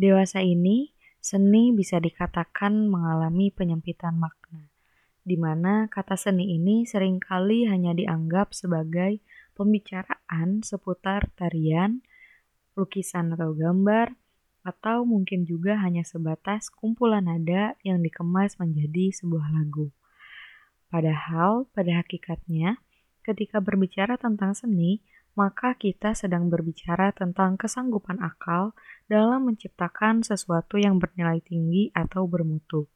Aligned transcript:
Dewasa 0.00 0.40
ini, 0.40 0.96
seni 1.20 1.76
bisa 1.76 2.00
dikatakan 2.00 2.88
mengalami 2.88 3.52
penyempitan 3.52 4.16
makna, 4.16 4.72
di 5.20 5.36
mana 5.36 5.92
kata 5.92 6.16
seni 6.16 6.56
ini 6.56 6.88
sering 6.88 7.20
kali 7.20 7.68
hanya 7.68 7.92
dianggap 7.92 8.56
sebagai 8.56 9.20
pembicaraan 9.52 10.64
seputar 10.64 11.28
tarian, 11.36 12.00
lukisan 12.80 13.36
atau 13.36 13.52
gambar, 13.52 14.16
atau 14.64 15.04
mungkin 15.04 15.44
juga 15.44 15.76
hanya 15.76 16.00
sebatas 16.00 16.72
kumpulan 16.72 17.28
nada 17.28 17.76
yang 17.84 18.00
dikemas 18.00 18.56
menjadi 18.56 19.12
sebuah 19.12 19.52
lagu. 19.52 19.92
Padahal, 20.88 21.68
pada 21.76 22.00
hakikatnya, 22.00 22.80
ketika 23.20 23.60
berbicara 23.60 24.16
tentang 24.16 24.56
seni, 24.56 25.04
maka 25.38 25.78
kita 25.78 26.12
sedang 26.12 26.50
berbicara 26.50 27.14
tentang 27.14 27.54
kesanggupan 27.54 28.18
akal 28.18 28.74
dalam 29.06 29.46
menciptakan 29.46 30.26
sesuatu 30.26 30.76
yang 30.76 30.98
bernilai 30.98 31.38
tinggi 31.42 31.90
atau 31.94 32.26
bermutu. 32.26 32.90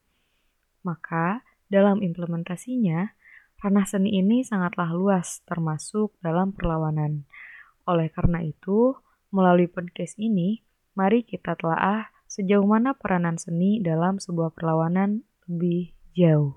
Maka, 0.85 1.47
dalam 1.71 2.05
implementasinya, 2.05 3.17
ranah 3.65 3.87
seni 3.89 4.21
ini 4.21 4.45
sangatlah 4.45 4.93
luas, 4.93 5.41
termasuk 5.49 6.13
dalam 6.21 6.53
perlawanan. 6.53 7.25
Oleh 7.89 8.13
karena 8.13 8.45
itu, 8.45 8.93
melalui 9.33 9.67
podcast 9.67 10.21
ini, 10.21 10.61
mari 10.93 11.25
kita 11.25 11.57
telah 11.57 12.13
sejauh 12.29 12.67
mana 12.67 12.93
peranan 12.93 13.41
seni 13.41 13.81
dalam 13.81 14.21
sebuah 14.21 14.53
perlawanan 14.53 15.25
lebih 15.49 15.97
jauh. 16.13 16.53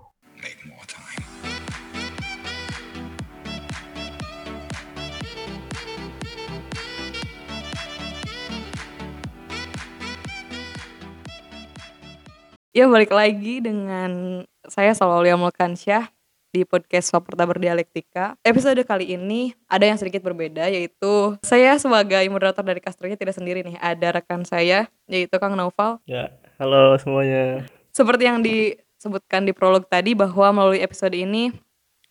Ya 12.78 12.86
balik 12.86 13.10
lagi 13.10 13.58
dengan 13.58 14.46
saya 14.70 14.94
Salolia 14.94 15.34
Mulkansyah 15.34 16.14
di 16.54 16.62
podcast 16.62 17.10
Soperta 17.10 17.42
Berdialektika. 17.42 18.38
Episode 18.46 18.86
kali 18.86 19.18
ini 19.18 19.58
ada 19.66 19.90
yang 19.90 19.98
sedikit 19.98 20.22
berbeda 20.22 20.70
yaitu 20.70 21.42
saya 21.42 21.74
sebagai 21.82 22.22
moderator 22.30 22.62
dari 22.62 22.78
Kastronya 22.78 23.18
tidak 23.18 23.34
sendiri 23.34 23.66
nih. 23.66 23.82
Ada 23.82 24.22
rekan 24.22 24.46
saya 24.46 24.86
yaitu 25.10 25.34
Kang 25.42 25.58
Naufal. 25.58 25.98
Ya, 26.06 26.30
halo 26.62 26.94
semuanya. 27.02 27.66
Seperti 27.90 28.30
yang 28.30 28.46
disebutkan 28.46 29.50
di 29.50 29.58
prolog 29.58 29.90
tadi 29.90 30.14
bahwa 30.14 30.62
melalui 30.62 30.78
episode 30.78 31.18
ini 31.18 31.50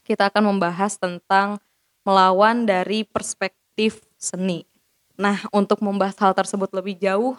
kita 0.03 0.35
akan 0.35 0.51
membahas 0.51 0.99
tentang 0.99 1.63
melawan 2.03 2.67
dari 2.67 3.07
perspektif 3.07 4.03
seni. 4.19 4.67
Nah, 5.15 5.47
untuk 5.55 5.79
membahas 5.79 6.19
hal 6.19 6.35
tersebut 6.35 6.75
lebih 6.75 6.99
jauh, 6.99 7.39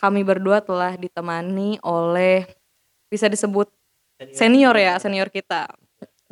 kami 0.00 0.24
berdua 0.24 0.64
telah 0.64 0.96
ditemani 0.96 1.76
oleh 1.84 2.61
bisa 3.12 3.28
disebut 3.28 3.68
senior 4.32 4.72
ya, 4.80 4.96
senior 4.96 5.28
kita 5.28 5.68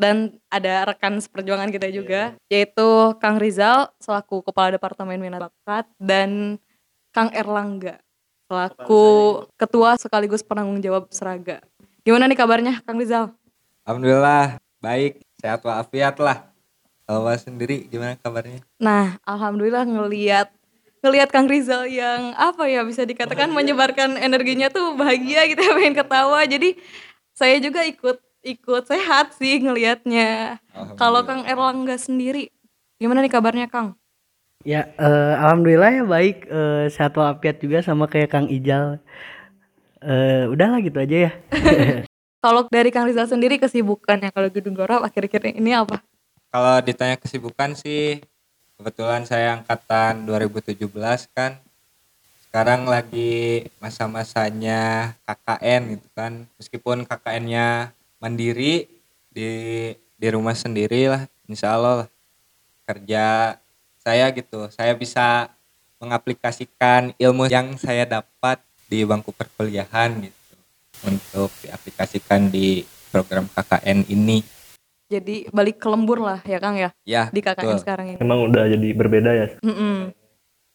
dan 0.00 0.40
ada 0.48 0.88
rekan 0.88 1.20
seperjuangan 1.20 1.68
kita 1.68 1.92
juga 1.92 2.32
yaitu 2.48 3.12
Kang 3.20 3.36
Rizal 3.36 3.92
selaku 4.00 4.40
Kepala 4.40 4.72
Departemen 4.72 5.20
Minat 5.20 5.52
Bakat 5.52 5.84
dan 6.00 6.56
Kang 7.12 7.28
Erlangga 7.36 8.00
selaku 8.48 9.04
Ketua 9.60 10.00
sekaligus 10.00 10.40
penanggung 10.40 10.80
jawab 10.80 11.12
Seraga. 11.12 11.60
Gimana 12.00 12.24
nih 12.24 12.38
kabarnya 12.40 12.80
Kang 12.88 12.96
Rizal? 12.96 13.36
Alhamdulillah 13.84 14.56
baik 14.80 15.20
sehat 15.36 15.60
walafiat 15.60 16.16
lah. 16.16 16.48
Kalau 17.04 17.26
sendiri 17.36 17.90
gimana 17.90 18.16
kabarnya? 18.16 18.64
Nah, 18.80 19.20
alhamdulillah 19.26 19.84
ngelihat 19.84 20.48
ngelihat 21.00 21.28
Kang 21.32 21.48
Rizal 21.48 21.88
yang 21.88 22.36
apa 22.36 22.68
ya 22.68 22.84
bisa 22.84 23.04
dikatakan 23.04 23.48
bahagia. 23.48 23.58
menyebarkan 23.58 24.10
energinya 24.20 24.68
tuh 24.68 24.96
bahagia 24.96 25.48
gitu 25.48 25.60
ya 25.60 25.72
pengen 25.78 25.96
ketawa. 25.96 26.40
Jadi 26.44 26.76
saya 27.32 27.56
juga 27.60 27.84
ikut 27.84 28.20
ikut 28.40 28.84
sehat 28.88 29.36
sih 29.36 29.60
ngelihatnya. 29.60 30.60
Kalau 30.96 31.24
Kang 31.24 31.44
Erlangga 31.44 31.96
sendiri, 32.00 32.52
gimana 32.96 33.24
nih 33.24 33.32
kabarnya 33.32 33.68
Kang? 33.68 33.96
Ya, 34.60 34.92
uh, 35.00 35.40
alhamdulillah 35.40 35.88
ya 35.88 36.04
baik, 36.04 36.44
uh, 36.52 36.84
sehat 36.92 37.16
walafiat 37.16 37.64
juga 37.64 37.80
sama 37.80 38.04
kayak 38.04 38.28
Kang 38.28 38.48
Ijal. 38.52 39.00
Uh, 40.00 40.52
udahlah 40.52 40.84
gitu 40.84 41.00
aja 41.00 41.16
ya. 41.28 41.32
kalau 42.44 42.68
dari 42.68 42.92
Kang 42.92 43.08
Rizal 43.08 43.28
sendiri 43.28 43.56
kesibukannya 43.56 44.28
kalau 44.32 44.52
Gedung 44.52 44.76
Gora 44.76 45.00
akhir-akhir 45.00 45.56
ini 45.56 45.72
apa? 45.72 46.04
Kalau 46.52 46.76
ditanya 46.84 47.16
kesibukan 47.16 47.72
sih, 47.72 48.20
kebetulan 48.80 49.28
saya 49.28 49.60
angkatan 49.60 50.24
2017 50.24 50.88
kan. 51.36 51.60
Sekarang 52.48 52.88
lagi 52.88 53.68
masa-masanya 53.76 55.12
KKN 55.28 56.00
gitu 56.00 56.08
kan. 56.16 56.48
Meskipun 56.56 57.04
KKN-nya 57.04 57.92
mandiri 58.16 58.88
di 59.28 59.52
di 60.16 60.28
rumah 60.32 60.56
sendiri 60.56 61.12
lah 61.12 61.22
insya 61.44 61.76
Allah 61.76 62.04
lah. 62.04 62.08
kerja 62.88 63.54
saya 64.02 64.34
gitu 64.34 64.66
saya 64.74 64.98
bisa 64.98 65.46
mengaplikasikan 66.02 67.14
ilmu 67.14 67.46
yang 67.46 67.78
saya 67.78 68.02
dapat 68.02 68.58
di 68.90 69.06
bangku 69.06 69.30
perkuliahan 69.30 70.26
gitu 70.26 70.54
untuk 71.06 71.54
diaplikasikan 71.62 72.50
di 72.50 72.82
program 73.14 73.46
KKN 73.46 74.10
ini 74.10 74.42
jadi 75.10 75.50
balik 75.50 75.82
ke 75.82 75.88
lembur 75.90 76.22
lah 76.22 76.38
ya 76.46 76.62
Kang 76.62 76.78
ya, 76.78 76.94
ya 77.02 77.26
di 77.34 77.42
KKN 77.42 77.66
betul. 77.66 77.82
sekarang 77.82 78.06
ini. 78.14 78.18
Emang 78.22 78.46
udah 78.46 78.64
jadi 78.70 78.88
berbeda 78.94 79.30
ya? 79.34 79.46
Mm 79.60 79.74
-mm. 79.74 79.96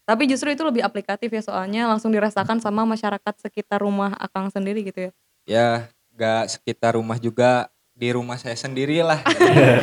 tapi 0.06 0.30
justru 0.30 0.54
itu 0.54 0.62
lebih 0.62 0.86
aplikatif 0.86 1.32
ya 1.34 1.42
soalnya 1.42 1.90
langsung 1.90 2.14
dirasakan 2.14 2.62
sama 2.62 2.86
masyarakat 2.86 3.34
sekitar 3.42 3.82
rumah 3.82 4.14
Akang 4.20 4.52
sendiri 4.52 4.86
gitu 4.86 5.08
ya? 5.08 5.12
Ya 5.48 5.68
gak 6.14 6.54
sekitar 6.54 6.94
rumah 6.94 7.18
juga 7.18 7.72
di 7.96 8.12
rumah 8.12 8.36
saya 8.36 8.54
sendiri 8.54 9.00
lah 9.02 9.24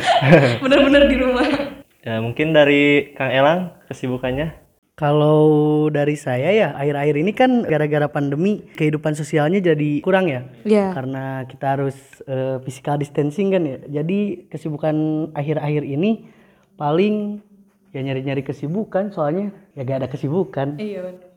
bener-bener 0.62 1.10
di 1.10 1.16
rumah. 1.18 1.44
Ya 2.00 2.22
mungkin 2.24 2.56
dari 2.56 3.12
Kang 3.18 3.34
Elang 3.34 3.74
kesibukannya 3.90 4.63
kalau 4.94 5.42
dari 5.90 6.14
saya 6.14 6.54
ya 6.54 6.68
akhir-akhir 6.78 7.16
ini 7.18 7.32
kan 7.34 7.66
gara-gara 7.66 8.06
pandemi 8.06 8.62
kehidupan 8.78 9.18
sosialnya 9.18 9.58
jadi 9.58 9.98
kurang 10.00 10.30
ya. 10.30 10.46
Yeah. 10.62 10.94
Karena 10.94 11.42
kita 11.50 11.66
harus 11.78 11.98
uh, 12.30 12.62
physical 12.62 12.98
distancing 13.02 13.50
kan 13.50 13.62
ya. 13.66 13.78
Jadi 14.02 14.46
kesibukan 14.46 14.94
akhir-akhir 15.34 15.82
ini 15.82 16.30
paling 16.78 17.42
ya 17.90 18.02
nyari-nyari 18.02 18.46
kesibukan 18.46 19.10
soalnya 19.10 19.50
ya 19.74 19.82
gak 19.82 19.98
ada 20.06 20.08
kesibukan. 20.10 20.78
Iya 20.78 21.00
benar 21.10 21.34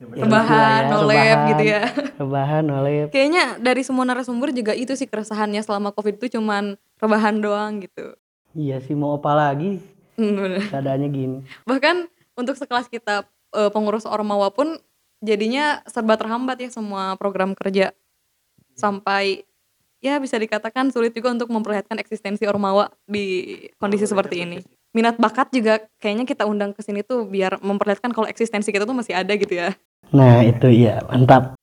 rebahan, 0.00 0.80
ya, 0.80 0.90
nolep 0.96 1.38
gitu 1.52 1.64
ya. 1.68 1.82
Rebahan, 2.16 2.62
nolep. 2.64 3.08
Kayaknya 3.12 3.60
dari 3.60 3.82
semua 3.84 4.08
narasumber 4.08 4.48
juga 4.56 4.72
itu 4.72 4.96
sih 4.96 5.04
keresahannya 5.04 5.60
selama 5.60 5.92
Covid 5.92 6.16
itu 6.16 6.40
cuman 6.40 6.80
rebahan 6.96 7.36
doang 7.36 7.84
gitu. 7.84 8.16
Iya 8.56 8.80
sih 8.80 8.96
mau 8.96 9.20
apa 9.20 9.36
lagi? 9.36 9.78
Hmm, 10.16 10.56
Keadaannya 10.72 11.08
gini. 11.12 11.38
Bahkan 11.68 12.19
untuk 12.40 12.56
sekelas 12.56 12.88
kita 12.88 13.28
e, 13.52 13.68
pengurus 13.68 14.08
Ormawa 14.08 14.48
pun 14.48 14.80
jadinya 15.20 15.84
serba 15.84 16.16
terhambat 16.16 16.56
ya 16.64 16.72
semua 16.72 17.14
program 17.20 17.52
kerja. 17.52 17.92
Sampai 18.72 19.44
ya 20.00 20.16
bisa 20.16 20.40
dikatakan 20.40 20.88
sulit 20.88 21.12
juga 21.12 21.36
untuk 21.36 21.52
memperlihatkan 21.52 22.00
eksistensi 22.00 22.48
Ormawa 22.48 22.88
di 23.04 23.52
kondisi 23.76 24.08
seperti 24.08 24.48
ini 24.48 24.58
minat 24.90 25.16
bakat 25.22 25.54
juga 25.54 25.78
kayaknya 26.02 26.26
kita 26.26 26.44
undang 26.46 26.74
ke 26.74 26.82
sini 26.82 27.06
tuh 27.06 27.22
biar 27.26 27.62
memperlihatkan 27.62 28.10
kalau 28.10 28.26
eksistensi 28.26 28.74
kita 28.74 28.82
tuh 28.82 28.96
masih 28.96 29.14
ada 29.14 29.30
gitu 29.38 29.54
ya. 29.54 29.74
Nah 30.10 30.42
itu 30.42 30.66
iya 30.66 31.02
mantap. 31.06 31.54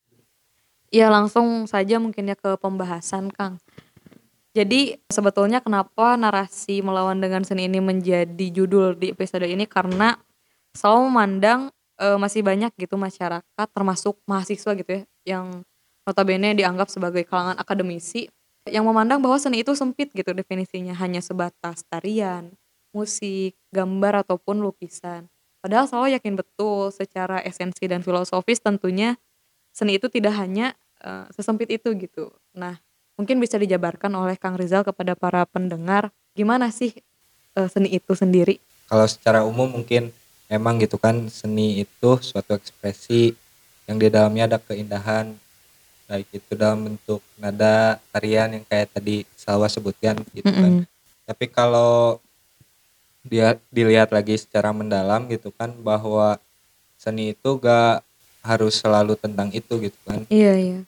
Ya 0.88 1.12
langsung 1.12 1.68
saja 1.68 2.00
mungkin 2.00 2.32
ya 2.32 2.36
ke 2.40 2.56
pembahasan 2.56 3.28
Kang. 3.36 3.60
Jadi 4.56 4.98
sebetulnya 5.12 5.62
kenapa 5.62 6.16
narasi 6.18 6.82
melawan 6.82 7.20
dengan 7.20 7.44
seni 7.44 7.68
ini 7.68 7.84
menjadi 7.84 8.48
judul 8.50 8.98
di 8.98 9.14
episode 9.14 9.46
ini 9.46 9.68
karena 9.68 10.18
selalu 10.78 11.10
memandang 11.10 11.62
e, 11.98 12.06
masih 12.22 12.46
banyak 12.46 12.70
gitu 12.78 12.96
masyarakat 12.96 13.68
termasuk 13.74 14.22
mahasiswa 14.30 14.72
gitu 14.78 14.92
ya 15.02 15.04
yang 15.26 15.66
notabene 16.06 16.54
dianggap 16.54 16.88
sebagai 16.88 17.26
kalangan 17.26 17.58
akademisi 17.58 18.30
yang 18.70 18.86
memandang 18.86 19.20
bahwa 19.20 19.36
seni 19.42 19.66
itu 19.66 19.74
sempit 19.74 20.12
gitu 20.14 20.32
definisinya 20.36 20.94
hanya 21.00 21.24
sebatas 21.24 21.88
tarian, 21.88 22.52
musik, 22.92 23.56
gambar 23.72 24.28
ataupun 24.28 24.60
lukisan. 24.60 25.28
Padahal 25.64 25.88
saya 25.88 26.20
yakin 26.20 26.36
betul 26.40 26.92
secara 26.92 27.42
esensi 27.44 27.88
dan 27.88 28.04
filosofis 28.04 28.60
tentunya 28.60 29.16
seni 29.72 30.00
itu 30.00 30.08
tidak 30.12 30.36
hanya 30.36 30.76
uh, 31.04 31.28
sesempit 31.32 31.72
itu 31.72 31.92
gitu. 31.96 32.32
Nah, 32.56 32.80
mungkin 33.16 33.42
bisa 33.42 33.56
dijabarkan 33.56 34.12
oleh 34.16 34.36
Kang 34.36 34.56
Rizal 34.60 34.84
kepada 34.84 35.16
para 35.16 35.44
pendengar 35.48 36.14
gimana 36.38 36.70
sih 36.70 36.94
uh, 37.58 37.68
seni 37.68 37.96
itu 37.96 38.14
sendiri? 38.14 38.62
Kalau 38.88 39.08
secara 39.08 39.44
umum 39.44 39.68
mungkin 39.68 40.16
emang 40.48 40.80
gitu 40.80 40.96
kan 40.96 41.28
seni 41.28 41.84
itu 41.84 42.10
suatu 42.24 42.56
ekspresi 42.56 43.36
yang 43.88 44.00
di 44.00 44.08
dalamnya 44.12 44.56
ada 44.56 44.60
keindahan 44.60 45.36
baik 46.08 46.28
itu 46.32 46.52
dalam 46.56 46.88
bentuk 46.88 47.20
nada 47.36 48.00
tarian 48.16 48.48
yang 48.56 48.64
kayak 48.64 48.88
tadi 48.96 49.28
Salwa 49.36 49.68
sebutkan 49.68 50.16
gitu 50.32 50.48
mm 50.48 50.56
-hmm. 50.56 50.64
kan. 50.64 50.74
Tapi 51.28 51.46
kalau 51.52 52.24
dia 53.28 53.60
dilihat 53.68 54.16
lagi 54.16 54.40
secara 54.40 54.72
mendalam 54.72 55.28
gitu 55.28 55.52
kan 55.52 55.76
bahwa 55.84 56.40
seni 56.96 57.36
itu 57.36 57.50
gak 57.60 58.02
harus 58.40 58.80
selalu 58.80 59.20
tentang 59.20 59.52
itu 59.52 59.76
gitu 59.84 60.00
kan 60.08 60.24
Iya, 60.32 60.54
iya. 60.56 60.80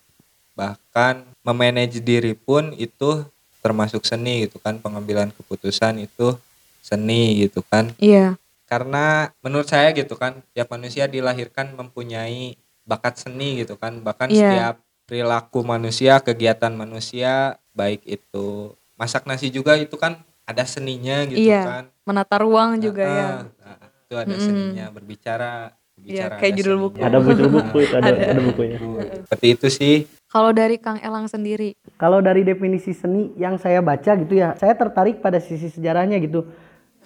bahkan 0.56 1.28
memanage 1.44 2.00
diri 2.00 2.32
pun 2.32 2.72
itu 2.80 3.28
termasuk 3.60 4.08
seni 4.08 4.48
gitu 4.48 4.56
kan 4.64 4.80
pengambilan 4.80 5.36
keputusan 5.36 6.00
itu 6.00 6.40
seni 6.80 7.44
gitu 7.44 7.60
kan 7.68 7.92
Iya. 8.00 8.40
Karena 8.70 9.06
menurut 9.42 9.66
saya 9.66 9.90
gitu 9.92 10.14
kan 10.14 10.46
tiap 10.54 10.70
manusia 10.70 11.10
dilahirkan 11.10 11.74
mempunyai 11.74 12.54
bakat 12.86 13.18
seni 13.18 13.60
gitu 13.60 13.76
kan 13.76 13.98
bahkan 14.00 14.30
Iya. 14.30 14.38
setiap 14.40 14.76
perilaku 15.04 15.66
manusia 15.66 16.22
kegiatan 16.22 16.70
manusia 16.70 17.58
baik 17.74 18.06
itu 18.06 18.48
masak 18.94 19.26
nasi 19.26 19.50
juga 19.50 19.74
itu 19.74 19.98
kan 19.98 20.22
ada 20.46 20.62
seninya 20.64 21.26
gitu 21.26 21.50
Iya. 21.50 21.64
kan 21.66 21.84
Menata 22.06 22.38
ruang 22.38 22.78
juga 22.78 23.04
Nah, 23.04 23.18
ya. 23.18 23.30
nah, 23.60 23.78
itu 24.00 24.16
ada 24.16 24.36
seninya 24.38 24.86
berbicara 24.90 25.52
Iya, 26.00 26.30
berbicara 26.30 26.34
kayak 26.38 26.46
ada 26.48 26.58
judul 26.58 26.70
seninya. 26.72 26.86
buku. 26.86 27.00
Ada 27.02 27.18
judul 27.20 27.50
buku 27.52 27.78
itu 27.80 27.96
ada 27.96 28.10
ada 28.32 28.42
bukunya. 28.44 28.78
seperti 29.26 29.48
itu 29.50 29.68
sih 29.68 29.96
Kalau 30.30 30.54
dari 30.54 30.78
Kang 30.78 31.02
Elang 31.02 31.26
sendiri, 31.26 31.74
Kalau 31.98 32.22
dari 32.22 32.46
definisi 32.46 32.94
seni 32.94 33.34
yang 33.36 33.58
saya 33.58 33.82
baca 33.82 34.14
gitu 34.14 34.30
ya, 34.32 34.54
saya 34.54 34.74
tertarik 34.74 35.20
pada 35.20 35.42
sisi 35.42 35.68
sejarahnya 35.68 36.16
gitu. 36.20 36.46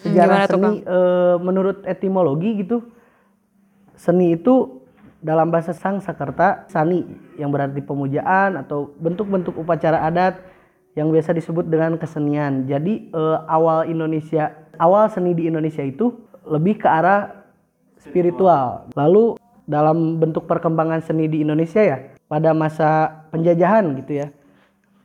Gimana 0.01 0.09
Sejarah 0.09 0.41
tuh, 0.47 0.53
seni 0.57 0.73
eh, 0.81 1.35
menurut 1.37 1.77
etimologi 1.85 2.49
gitu, 2.65 2.77
seni 3.93 4.33
itu 4.33 4.81
dalam 5.23 5.53
bahasa 5.53 5.71
Sangsekerta 5.71 6.67
sani 6.67 7.07
yang 7.39 7.53
berarti 7.53 7.79
pemujaan 7.79 8.59
atau 8.59 8.91
bentuk-bentuk 8.99 9.55
upacara 9.55 10.03
adat 10.03 10.43
yang 10.93 11.09
biasa 11.09 11.31
disebut 11.33 11.69
dengan 11.69 11.95
kesenian. 12.01 12.65
Jadi 12.65 13.13
eh, 13.13 13.37
awal 13.47 13.87
Indonesia, 13.87 14.51
awal 14.81 15.07
seni 15.13 15.37
di 15.37 15.47
Indonesia 15.47 15.85
itu 15.85 16.11
lebih 16.43 16.83
ke 16.83 16.87
arah 16.89 17.45
spiritual. 18.03 18.91
Lalu 18.97 19.39
dalam 19.63 20.19
bentuk 20.19 20.43
perkembangan 20.43 20.99
seni 20.99 21.31
di 21.31 21.39
Indonesia 21.39 21.79
ya, 21.79 21.97
pada 22.27 22.51
masa 22.51 23.23
penjajahan 23.31 23.95
gitu 24.03 24.25
ya. 24.25 24.27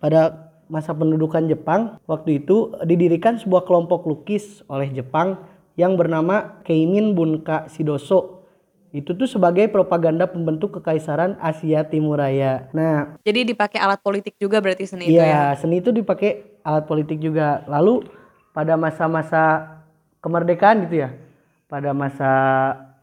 Pada 0.03 0.48
masa 0.69 0.93
pendudukan 0.93 1.49
Jepang, 1.49 1.97
waktu 2.05 2.45
itu 2.45 2.77
didirikan 2.85 3.41
sebuah 3.41 3.65
kelompok 3.65 4.05
lukis 4.05 4.63
oleh 4.69 4.93
Jepang 4.93 5.41
yang 5.81 5.97
bernama 5.97 6.61
Keimin 6.65 7.17
Bunka 7.17 7.67
Shidoso. 7.73 8.45
Itu 8.89 9.13
tuh 9.13 9.29
sebagai 9.29 9.69
propaganda 9.69 10.25
pembentuk 10.25 10.81
kekaisaran 10.81 11.37
Asia 11.45 11.85
Timur 11.85 12.17
Raya. 12.21 12.73
Nah, 12.73 13.21
jadi 13.21 13.45
dipakai 13.45 13.77
alat 13.77 14.01
politik 14.01 14.41
juga 14.41 14.65
berarti 14.65 14.89
seni 14.89 15.13
itu 15.13 15.21
ya. 15.21 15.29
Iya, 15.29 15.45
seni 15.61 15.85
itu 15.85 15.93
dipakai 15.93 16.61
alat 16.65 16.89
politik 16.89 17.21
juga. 17.21 17.69
Lalu 17.69 18.09
pada 18.57 18.81
masa-masa 18.81 19.77
kemerdekaan 20.25 20.89
gitu 20.89 21.05
ya, 21.05 21.13
pada 21.69 21.93
masa 21.93 22.31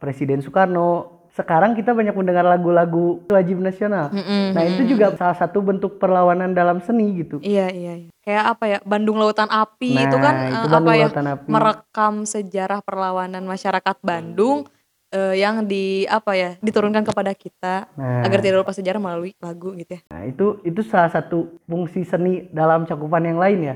Presiden 0.01 0.41
Soekarno, 0.41 1.14
sekarang 1.35 1.75
kita 1.75 1.91
banyak 1.91 2.15
mendengar 2.15 2.47
lagu-lagu 2.47 3.19
wajib 3.27 3.59
nasional. 3.59 4.07
Mm-mm, 4.07 4.55
Nah 4.55 4.63
itu 4.63 4.87
juga 4.87 5.11
salah 5.19 5.35
satu 5.35 5.59
bentuk 5.59 5.99
perlawanan 5.99 6.55
dalam 6.55 6.79
seni 6.79 7.11
gitu. 7.19 7.43
Iya, 7.43 7.67
iya, 7.75 7.93
iya. 8.07 8.11
Kayak 8.23 8.43
apa 8.55 8.63
ya? 8.71 8.77
Bandung 8.87 9.19
Lautan 9.19 9.51
Api 9.51 9.99
itu 9.99 10.15
Nah, 10.15 10.23
kan 10.23 10.33
itu 10.47 10.55
eh, 10.55 10.71
Bandung 10.71 10.87
apa 10.87 10.91
ya? 10.95 11.07
Api. 11.11 11.47
Merekam 11.51 12.13
sejarah 12.23 12.79
perlawanan 12.79 13.43
masyarakat 13.43 13.95
Bandung 13.99 14.71
eh, 15.11 15.35
yang 15.35 15.67
di 15.67 16.07
apa 16.07 16.39
ya? 16.39 16.55
Diturunkan 16.63 17.03
kepada 17.03 17.35
kita 17.35 17.91
Nah. 17.99 18.23
agar 18.23 18.39
tidak 18.39 18.63
lupa 18.63 18.71
sejarah 18.71 19.03
melalui 19.03 19.35
lagu 19.43 19.75
gitu 19.75 19.99
ya. 19.99 20.01
Nah 20.07 20.23
itu 20.23 20.63
itu 20.63 20.81
salah 20.87 21.11
satu 21.11 21.59
fungsi 21.67 22.07
seni 22.07 22.47
dalam 22.55 22.87
cakupan 22.87 23.27
yang 23.27 23.43
lain 23.43 23.59
ya. 23.59 23.75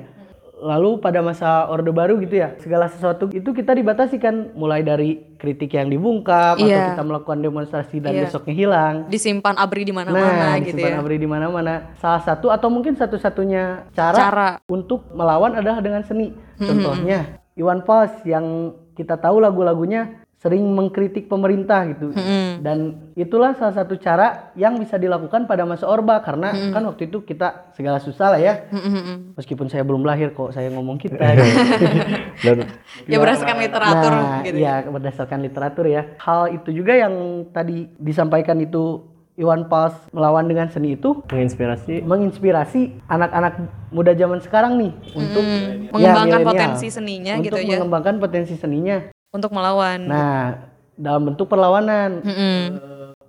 Lalu 0.59 0.99
pada 0.99 1.23
masa 1.23 1.65
Orde 1.65 1.87
Baru 1.89 2.19
gitu 2.19 2.35
ya, 2.35 2.51
segala 2.59 2.91
sesuatu 2.91 3.31
itu 3.31 3.49
kita 3.49 3.71
dibatasi 3.71 4.19
kan, 4.19 4.51
mulai 4.53 4.83
dari 4.83 5.23
kritik 5.39 5.71
yang 5.71 5.87
dibungkam 5.87 6.59
atau 6.59 6.67
Iya. 6.67 6.91
kita 6.91 7.03
melakukan 7.03 7.39
demonstrasi 7.39 8.03
dan 8.03 8.11
Iya. 8.11 8.27
besoknya 8.27 8.53
hilang. 8.53 8.95
Disimpan 9.07 9.55
abri 9.55 9.87
di 9.87 9.89
Nah, 9.89 10.03
mana-mana 10.03 10.59
gitu 10.59 10.75
disimpan 10.75 10.91
ya. 10.91 10.99
abri 10.99 11.15
di 11.15 11.27
mana-mana. 11.27 11.73
Salah 11.95 12.19
satu 12.19 12.51
atau 12.51 12.67
mungkin 12.67 12.93
satu-satunya 12.93 13.87
cara, 13.95 14.17
Cara. 14.19 14.49
untuk 14.67 15.07
melawan 15.15 15.55
adalah 15.55 15.79
dengan 15.79 16.03
seni. 16.03 16.35
Contohnya 16.59 17.39
Iwan 17.55 17.83
Fals 17.83 18.11
yang 18.23 18.75
kita 18.95 19.15
tahu 19.15 19.39
lagu-lagunya 19.39 20.18
sering 20.39 20.63
mengkritik 20.71 21.27
pemerintah 21.27 21.83
gitu. 21.91 22.15
Mm-mm. 22.15 22.63
Dan 22.63 23.11
itulah 23.11 23.59
salah 23.59 23.75
satu 23.75 23.99
cara 23.99 24.55
yang 24.55 24.79
bisa 24.79 24.95
dilakukan 24.95 25.43
pada 25.51 25.67
masa 25.67 25.83
Orba 25.83 26.23
karena 26.23 26.55
kan 26.71 26.79
waktu 26.87 27.11
itu 27.11 27.27
kita 27.27 27.75
segala 27.75 27.99
susah 27.99 28.31
lah 28.31 28.39
ya. 28.39 28.71
Mm-mm. 28.71 29.35
Meskipun 29.35 29.67
saya 29.67 29.83
belum 29.83 30.07
lahir 30.07 30.31
kok 30.31 30.55
saya 30.55 30.71
ngomong 30.71 30.95
kita. 30.95 31.19
Dan 32.47 32.63
Ya 33.03 33.19
berdasarkan 33.19 33.57
literatur 33.59 34.11
nah, 34.15 34.39
gitu 34.47 34.57
iya 34.57 34.79
berdasarkan 34.87 35.39
literatur 35.43 35.85
ya. 35.91 36.01
Hal 36.23 36.55
itu 36.55 36.71
juga 36.71 36.95
yang 36.95 37.43
tadi 37.51 37.91
disampaikan 37.99 38.63
itu 38.63 39.03
Iwan 39.35 39.67
Fals 39.67 39.95
melawan 40.11 40.47
dengan 40.47 40.67
seni 40.67 40.95
itu 40.95 41.23
menginspirasi 41.31 42.03
menginspirasi 42.03 43.07
anak-anak 43.07 43.59
muda 43.87 44.11
zaman 44.11 44.39
sekarang 44.43 44.75
nih 44.75 44.91
untuk 45.15 45.43
ya, 45.43 45.59
Hmm, 45.59 45.95
mengembangkan 45.95 46.39
milenial. 46.43 46.51
potensi 46.51 46.87
seninya 46.91 47.33
untuk 47.39 47.45
gitu 47.47 47.59
ya. 47.63 47.79
mengembangkan 47.79 48.15
potensi 48.19 48.55
seninya. 48.55 48.97
Untuk 49.29 49.53
melawan. 49.53 49.99
Nah, 50.01 50.57
dalam 50.97 51.29
bentuk 51.29 51.45
perlawanan. 51.45 52.25
Mm-mm. 52.25 52.61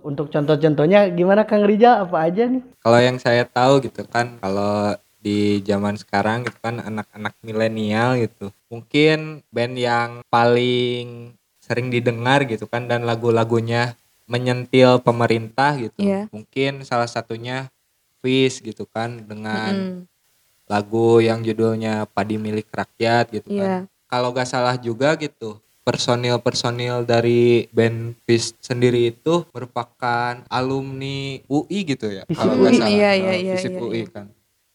Untuk 0.01 0.33
contoh-contohnya 0.33 1.13
gimana 1.13 1.45
Kang 1.45 1.61
Rijal 1.61 2.09
apa 2.09 2.25
aja 2.25 2.49
nih? 2.49 2.65
kalau 2.81 2.97
yang 2.97 3.21
saya 3.21 3.45
tahu 3.45 3.85
gitu 3.85 4.01
kan 4.09 4.41
kalau 4.41 4.97
di 5.21 5.61
zaman 5.61 5.93
sekarang 5.93 6.41
gitu 6.41 6.57
kan 6.57 6.81
anak-anak 6.81 7.37
milenial 7.45 8.17
gitu 8.17 8.49
mungkin 8.73 9.45
band 9.53 9.77
yang 9.77 10.25
paling 10.33 11.29
sering 11.61 11.93
didengar 11.93 12.41
gitu 12.49 12.65
kan 12.65 12.89
dan 12.89 13.05
lagu-lagunya 13.05 13.93
menyentil 14.25 14.97
pemerintah 14.97 15.77
gitu 15.77 16.01
Iya. 16.01 16.25
mungkin 16.33 16.81
salah 16.81 17.05
satunya 17.05 17.69
Fish 18.25 18.65
gitu 18.65 18.89
kan 18.89 19.21
dengan 19.21 19.73
Mm-mm. 19.77 20.09
lagu 20.65 21.21
yang 21.21 21.45
judulnya 21.45 22.09
Padi 22.09 22.41
Milik 22.41 22.65
Rakyat 22.73 23.29
gitu 23.29 23.53
Iya. 23.53 23.61
kan 23.61 23.93
kalau 24.09 24.33
gak 24.33 24.49
salah 24.49 24.73
juga 24.73 25.13
gitu 25.21 25.61
personil-personil 25.81 27.03
dari 27.03 27.65
band 27.69 28.17
Fish 28.23 28.53
sendiri 28.57 29.09
itu 29.09 29.45
merupakan 29.49 30.41
alumni 30.47 31.41
UI 31.45 31.79
gitu 31.85 32.07
ya 32.07 32.23
Fisip 32.25 32.37
kalau 32.37 32.53
nggak 32.55 32.69
UI. 32.69 32.77
salah 32.77 32.89
Iya, 32.91 33.11
iya, 33.13 33.33
iya, 33.35 33.53
Fisip 33.55 33.71
iya, 33.71 33.81
UI 33.81 33.99
iya. 33.99 34.09
kan 34.09 34.27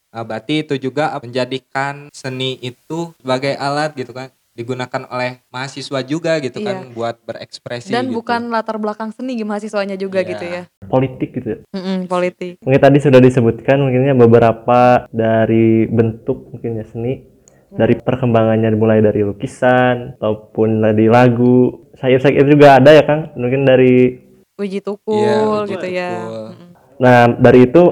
Nah, 0.07 0.25
berarti 0.25 0.65
itu 0.65 0.75
juga 0.81 1.13
menjadikan 1.21 2.09
seni 2.09 2.57
itu 2.59 3.13
sebagai 3.17 3.53
alat 3.53 3.93
gitu 3.93 4.11
kan 4.11 4.33
digunakan 4.57 5.05
oleh 5.07 5.45
mahasiswa 5.47 6.01
juga 6.01 6.41
gitu 6.41 6.57
Iya. 6.57 6.67
kan 6.67 6.77
buat 6.91 7.21
berekspresi 7.21 7.93
Dan 7.93 8.09
gitu. 8.09 8.25
bukan 8.25 8.49
latar 8.49 8.81
belakang 8.81 9.13
seni 9.13 9.37
mahasiswanya 9.37 9.93
juga 9.95 10.25
Iya. 10.25 10.31
gitu 10.33 10.45
ya. 10.47 10.63
politik 10.89 11.37
gitu 11.37 11.49
ya. 11.51 11.59
Mm-mm, 11.69 12.09
politik. 12.09 12.57
Mungkin 12.65 12.81
tadi 12.81 12.99
sudah 13.05 13.21
disebutkan 13.21 13.77
mungkinnya 13.77 14.17
beberapa 14.17 15.05
dari 15.13 15.85
bentuk 15.85 16.49
mungkin 16.49 16.81
ya 16.81 16.89
seni 16.89 17.21
dari 17.77 17.95
perkembangannya 18.01 18.73
mulai 18.75 19.05
dari 19.05 19.21
lukisan 19.23 20.17
ataupun 20.17 20.81
dari 20.81 21.07
lagu. 21.07 21.87
Syair-syair 22.01 22.49
juga 22.49 22.81
ada 22.81 22.91
ya 22.93 23.05
Kang? 23.05 23.37
Mungkin 23.37 23.63
dari 23.69 24.25
Uji 24.57 24.81
tukul 24.81 25.69
uji 25.69 25.77
gitu 25.77 25.87
ya. 25.93 26.25
tukul. 26.25 26.45
Nah 26.97 27.29
dari 27.37 27.69
itu 27.69 27.83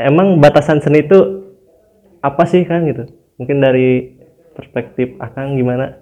emang 0.00 0.40
batasan 0.40 0.80
seni 0.80 1.04
itu 1.04 1.44
apa 2.24 2.48
sih 2.48 2.64
Kang 2.64 2.88
gitu? 2.88 3.04
Mungkin 3.36 3.60
dari 3.60 4.16
perspektif 4.56 5.14
Akang 5.20 5.54
gimana? 5.54 6.00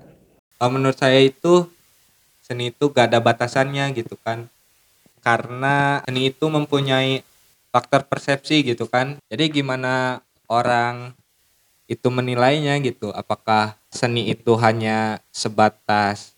Menurut 0.63 0.97
saya 0.97 1.21
itu 1.21 1.69
seni 2.41 2.71
itu 2.71 2.89
gak 2.95 3.13
ada 3.13 3.19
batasannya 3.19 3.91
gitu 3.99 4.15
kan. 4.23 4.47
Karena 5.21 6.07
seni 6.07 6.31
itu 6.31 6.47
mempunyai 6.47 7.27
faktor 7.75 8.07
persepsi 8.07 8.63
gitu 8.63 8.87
kan. 8.87 9.19
Jadi 9.27 9.61
gimana 9.61 10.23
orang 10.47 11.13
itu 11.87 12.09
menilainya 12.11 12.75
gitu 12.83 13.15
apakah 13.15 13.79
seni 13.89 14.31
itu 14.31 14.53
hanya 14.59 15.23
sebatas 15.31 16.35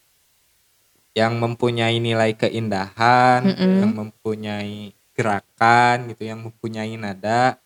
yang 1.16 1.34
mempunyai 1.40 1.98
nilai 1.98 2.36
keindahan 2.36 3.42
Mm-mm. 3.42 3.76
yang 3.82 3.92
mempunyai 3.96 4.92
gerakan 5.16 6.14
gitu 6.14 6.28
yang 6.28 6.38
mempunyai 6.38 6.94
nada 6.94 7.58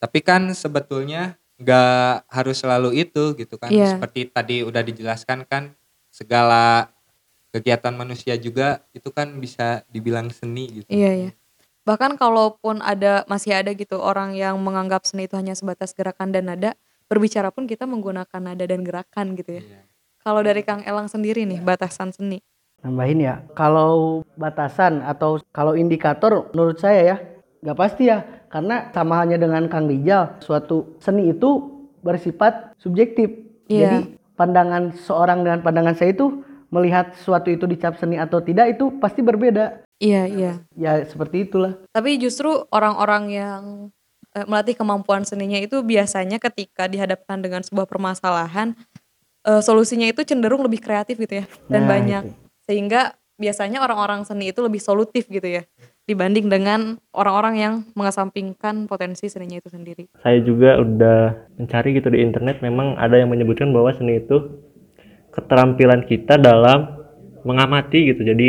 tapi 0.00 0.24
kan 0.24 0.48
sebetulnya 0.56 1.36
nggak 1.60 2.24
harus 2.26 2.56
selalu 2.64 3.04
itu 3.04 3.36
gitu 3.36 3.60
kan 3.60 3.68
Iya. 3.70 3.94
seperti 3.94 4.32
tadi 4.32 4.64
udah 4.64 4.80
dijelaskan 4.80 5.44
kan 5.44 5.76
segala 6.08 6.88
kegiatan 7.52 7.92
manusia 7.94 8.34
juga 8.40 8.80
itu 8.96 9.12
kan 9.12 9.28
bisa 9.38 9.84
dibilang 9.92 10.32
seni 10.32 10.82
gitu 10.82 10.88
Iya, 10.88 11.12
iya. 11.14 11.30
Bahkan 11.84 12.16
kalaupun 12.16 12.80
ada 12.80 13.26
masih 13.26 13.56
ada 13.56 13.70
gitu 13.74 13.98
orang 13.98 14.32
yang 14.36 14.56
menganggap 14.60 15.04
seni 15.04 15.26
itu 15.26 15.34
hanya 15.34 15.56
sebatas 15.56 15.90
gerakan 15.96 16.30
dan 16.30 16.46
nada, 16.46 16.76
berbicara 17.10 17.50
pun 17.50 17.66
kita 17.66 17.90
menggunakan 17.90 18.38
nada 18.38 18.62
dan 18.62 18.86
gerakan 18.86 19.34
gitu 19.34 19.58
ya. 19.58 19.62
Iya. 19.66 19.82
Kalau 20.22 20.40
dari 20.46 20.62
Kang 20.62 20.86
Elang 20.86 21.10
sendiri 21.10 21.42
nih 21.42 21.58
batasan 21.58 22.14
seni. 22.14 22.38
Nambahin 22.80 23.20
ya, 23.20 23.42
kalau 23.58 24.22
batasan 24.38 25.02
atau 25.02 25.42
kalau 25.50 25.74
indikator 25.74 26.48
menurut 26.54 26.78
saya 26.78 27.00
ya 27.02 27.16
nggak 27.60 27.76
pasti 27.76 28.08
ya, 28.08 28.24
karena 28.48 28.88
sama 28.94 29.20
halnya 29.20 29.36
dengan 29.36 29.68
Kang 29.68 29.84
Rijal, 29.84 30.40
suatu 30.40 30.96
seni 30.96 31.28
itu 31.34 31.82
bersifat 32.00 32.72
subjektif. 32.80 33.28
Iya. 33.68 33.80
Jadi 33.84 33.98
pandangan 34.38 34.96
seorang 34.96 35.44
dengan 35.44 35.60
pandangan 35.60 35.92
saya 35.92 36.16
itu 36.16 36.40
melihat 36.72 37.12
sesuatu 37.18 37.52
itu 37.52 37.68
dicap 37.68 38.00
seni 38.00 38.16
atau 38.16 38.40
tidak 38.40 38.78
itu 38.78 38.96
pasti 38.96 39.20
berbeda. 39.20 39.84
Iya, 40.00 40.22
iya. 40.30 40.52
Ya 40.72 41.04
seperti 41.04 41.44
itulah. 41.44 41.76
Tapi 41.92 42.16
justru 42.16 42.64
orang-orang 42.72 43.24
yang 43.28 43.62
eh, 44.34 44.46
melatih 44.46 44.74
kemampuan 44.74 45.22
seninya 45.22 45.58
itu 45.58 45.82
biasanya 45.82 46.38
ketika 46.38 46.86
dihadapkan 46.86 47.40
dengan 47.40 47.62
sebuah 47.62 47.86
permasalahan 47.86 48.74
eh, 49.42 49.62
solusinya 49.62 50.06
itu 50.06 50.22
cenderung 50.22 50.60
lebih 50.62 50.80
kreatif 50.80 51.16
gitu 51.16 51.42
ya 51.42 51.46
dan 51.66 51.84
Nah, 51.84 51.90
banyak. 51.90 52.22
itu. 52.28 52.36
Sehingga 52.68 53.00
biasanya 53.40 53.80
orang-orang 53.80 54.22
seni 54.28 54.52
itu 54.52 54.60
lebih 54.60 54.78
solutif 54.78 55.24
gitu 55.26 55.48
ya 55.48 55.64
dibanding 56.04 56.50
dengan 56.52 57.00
orang-orang 57.16 57.54
yang 57.56 57.74
mengesampingkan 57.96 58.84
potensi 58.84 59.30
seninya 59.30 59.62
itu 59.62 59.70
sendiri. 59.72 60.10
Saya 60.20 60.42
juga 60.42 60.76
udah 60.76 61.20
mencari 61.56 61.96
gitu 61.96 62.10
di 62.12 62.20
internet 62.20 62.60
memang 62.60 62.98
ada 62.98 63.16
yang 63.16 63.30
menyebutkan 63.30 63.70
bahwa 63.72 63.94
seni 63.94 64.18
itu 64.20 64.60
keterampilan 65.30 66.04
kita 66.04 66.36
dalam 66.36 67.00
mengamati 67.46 68.12
gitu. 68.12 68.26
Jadi 68.26 68.48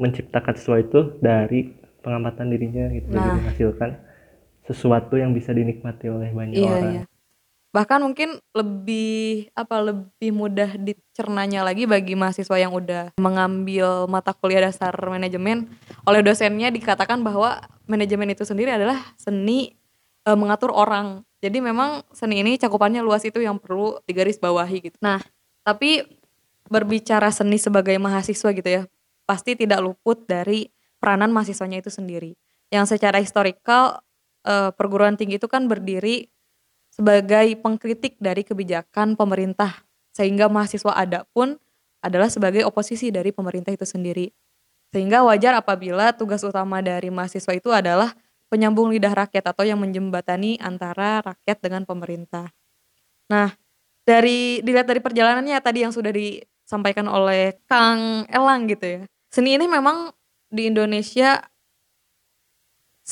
menciptakan 0.00 0.54
sesuatu 0.56 1.20
dari 1.22 1.70
pengamatan 2.02 2.50
dirinya 2.50 2.90
gitu. 2.90 3.06
Jadi 3.12 3.28
Nah. 3.28 3.34
menghasilkan 3.38 3.90
sesuatu 4.72 5.20
yang 5.20 5.36
bisa 5.36 5.52
dinikmati 5.52 6.08
oleh 6.08 6.32
banyak 6.32 6.56
Iya, 6.56 6.72
orang. 6.72 6.92
iya. 6.96 7.04
Bahkan 7.72 8.04
mungkin 8.04 8.36
lebih 8.52 9.48
apa 9.56 9.80
lebih 9.80 10.30
mudah 10.32 10.76
dicernanya 10.76 11.64
lagi 11.64 11.88
bagi 11.88 12.12
mahasiswa 12.12 12.56
yang 12.60 12.76
udah 12.76 13.16
mengambil 13.16 14.04
mata 14.12 14.36
kuliah 14.36 14.60
dasar 14.68 14.92
manajemen 15.08 15.72
oleh 16.04 16.20
dosennya 16.20 16.68
dikatakan 16.68 17.24
bahwa 17.24 17.64
manajemen 17.88 18.28
itu 18.28 18.44
sendiri 18.44 18.76
adalah 18.76 19.00
seni 19.16 19.72
eh, 20.28 20.36
mengatur 20.36 20.68
orang. 20.68 21.24
Jadi 21.40 21.64
memang 21.64 22.04
seni 22.12 22.44
ini 22.44 22.60
cakupannya 22.60 23.00
luas 23.00 23.24
itu 23.24 23.40
yang 23.40 23.56
perlu 23.56 23.98
digarisbawahi 24.04 24.92
gitu. 24.92 24.96
Nah, 25.00 25.18
tapi 25.64 26.04
berbicara 26.68 27.32
seni 27.32 27.56
sebagai 27.56 27.96
mahasiswa 27.98 28.52
gitu 28.52 28.68
ya, 28.68 28.82
pasti 29.24 29.56
tidak 29.56 29.80
luput 29.82 30.28
dari 30.28 30.68
peranan 31.02 31.34
mahasiswanya 31.34 31.82
itu 31.82 31.90
sendiri. 31.90 32.38
Yang 32.70 32.94
secara 32.94 33.18
historikal 33.18 34.00
eh, 34.46 34.70
perguruan 34.74 35.18
tinggi 35.18 35.38
itu 35.38 35.48
kan 35.50 35.66
berdiri 35.66 36.28
sebagai 36.92 37.56
pengkritik 37.58 38.20
dari 38.20 38.44
kebijakan 38.44 39.16
pemerintah 39.16 39.86
sehingga 40.12 40.52
mahasiswa 40.52 40.92
ada 40.92 41.24
pun 41.32 41.56
adalah 42.04 42.28
sebagai 42.28 42.66
oposisi 42.68 43.08
dari 43.08 43.32
pemerintah 43.32 43.72
itu 43.72 43.86
sendiri. 43.86 44.28
Sehingga 44.92 45.24
wajar 45.24 45.56
apabila 45.56 46.12
tugas 46.12 46.44
utama 46.44 46.84
dari 46.84 47.08
mahasiswa 47.08 47.56
itu 47.56 47.72
adalah 47.72 48.12
penyambung 48.52 48.92
lidah 48.92 49.16
rakyat 49.16 49.48
atau 49.48 49.64
yang 49.64 49.80
menjembatani 49.80 50.60
antara 50.60 51.24
rakyat 51.24 51.64
dengan 51.64 51.88
pemerintah. 51.88 52.52
Nah, 53.32 53.56
dari 54.04 54.60
dilihat 54.60 54.84
dari 54.84 55.00
perjalanannya 55.00 55.56
tadi 55.64 55.88
yang 55.88 55.94
sudah 55.96 56.12
disampaikan 56.12 57.08
oleh 57.08 57.56
Kang 57.64 58.28
Elang 58.28 58.68
gitu 58.68 58.84
ya. 58.84 59.00
Seni 59.32 59.56
ini 59.56 59.64
memang 59.64 60.12
di 60.52 60.68
Indonesia 60.68 61.40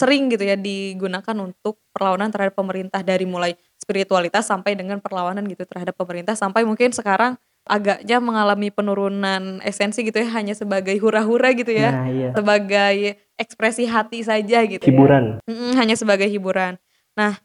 sering 0.01 0.33
gitu 0.33 0.49
ya 0.49 0.57
digunakan 0.57 1.37
untuk 1.37 1.85
perlawanan 1.93 2.33
terhadap 2.33 2.57
pemerintah 2.57 3.05
dari 3.05 3.29
mulai 3.29 3.53
spiritualitas 3.77 4.49
sampai 4.49 4.73
dengan 4.73 4.97
perlawanan 5.05 5.45
gitu 5.45 5.69
terhadap 5.69 5.93
pemerintah 6.01 6.33
sampai 6.33 6.65
mungkin 6.65 6.97
sekarang 6.97 7.37
agaknya 7.69 8.17
mengalami 8.25 8.73
penurunan 8.73 9.61
esensi 9.61 10.01
gitu 10.01 10.25
ya 10.25 10.29
hanya 10.33 10.57
sebagai 10.57 10.97
hura-hura 10.97 11.53
gitu 11.53 11.71
ya 11.71 11.93
Nah, 11.93 12.09
iya. 12.09 12.31
sebagai 12.33 13.21
ekspresi 13.37 13.85
hati 13.85 14.25
saja 14.25 14.65
gitu 14.65 14.81
ya. 14.81 14.89
Hiburan. 14.89 15.25
Mm-mm, 15.45 15.77
hanya 15.77 15.95
sebagai 15.97 16.27
hiburan. 16.27 16.81
Nah, 17.15 17.37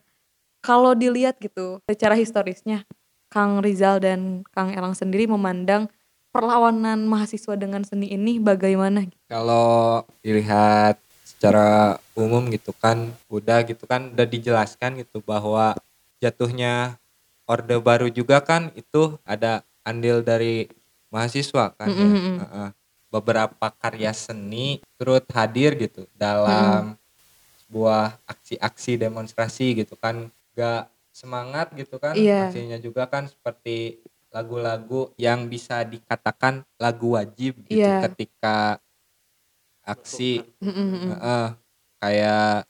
kalau 0.64 0.96
dilihat 0.96 1.38
gitu 1.44 1.84
secara 1.86 2.16
historisnya, 2.18 2.88
Kang 3.30 3.60
Rizal 3.60 4.00
dan 4.00 4.48
Kang 4.56 4.72
Elang 4.72 4.96
sendiri 4.96 5.28
memandang 5.28 5.92
perlawanan 6.34 7.08
mahasiswa 7.08 7.56
dengan 7.56 7.86
seni 7.88 8.12
ini 8.12 8.42
bagaimana? 8.42 9.08
Kalau 9.32 10.04
dilihat 10.20 11.00
secara 11.46 12.02
umum 12.18 12.50
gitu 12.50 12.74
kan 12.74 13.14
udah 13.30 13.62
gitu 13.70 13.86
kan 13.86 14.10
udah 14.10 14.26
dijelaskan 14.26 14.98
gitu 15.06 15.22
bahwa 15.22 15.78
jatuhnya 16.18 16.98
orde 17.46 17.78
baru 17.78 18.10
juga 18.10 18.42
kan 18.42 18.74
itu 18.74 19.14
ada 19.22 19.62
andil 19.86 20.26
dari 20.26 20.66
mahasiswa 21.14 21.70
kan 21.78 21.86
ya. 21.94 22.02
Mm, 22.02 22.10
mm, 22.10 22.18
mm. 22.18 22.38
Heeh. 22.42 22.70
beberapa 23.14 23.68
karya 23.78 24.10
seni 24.12 24.82
turut 24.98 25.24
hadir 25.38 25.78
gitu 25.78 26.10
dalam 26.18 26.98
sebuah 27.64 28.18
aksi-aksi 28.26 28.98
demonstrasi 28.98 29.86
gitu 29.86 29.94
kan 30.02 30.34
gak 30.58 30.90
semangat 31.14 31.72
gitu 31.78 32.02
kan 32.02 32.18
Iya. 32.18 32.50
aksinya 32.50 32.82
juga 32.82 33.06
kan 33.06 33.30
seperti 33.30 34.02
lagu-lagu 34.34 35.14
yang 35.16 35.48
bisa 35.48 35.86
dikatakan 35.86 36.66
lagu 36.82 37.16
wajib 37.16 37.56
gitu 37.70 37.86
Iya. 37.86 38.04
ketika 38.10 38.84
aksi 39.86 40.42
Mm, 40.60 40.68
mm, 40.68 40.88
mm. 40.90 41.08
Heeh, 41.14 41.48
kayak 42.02 42.66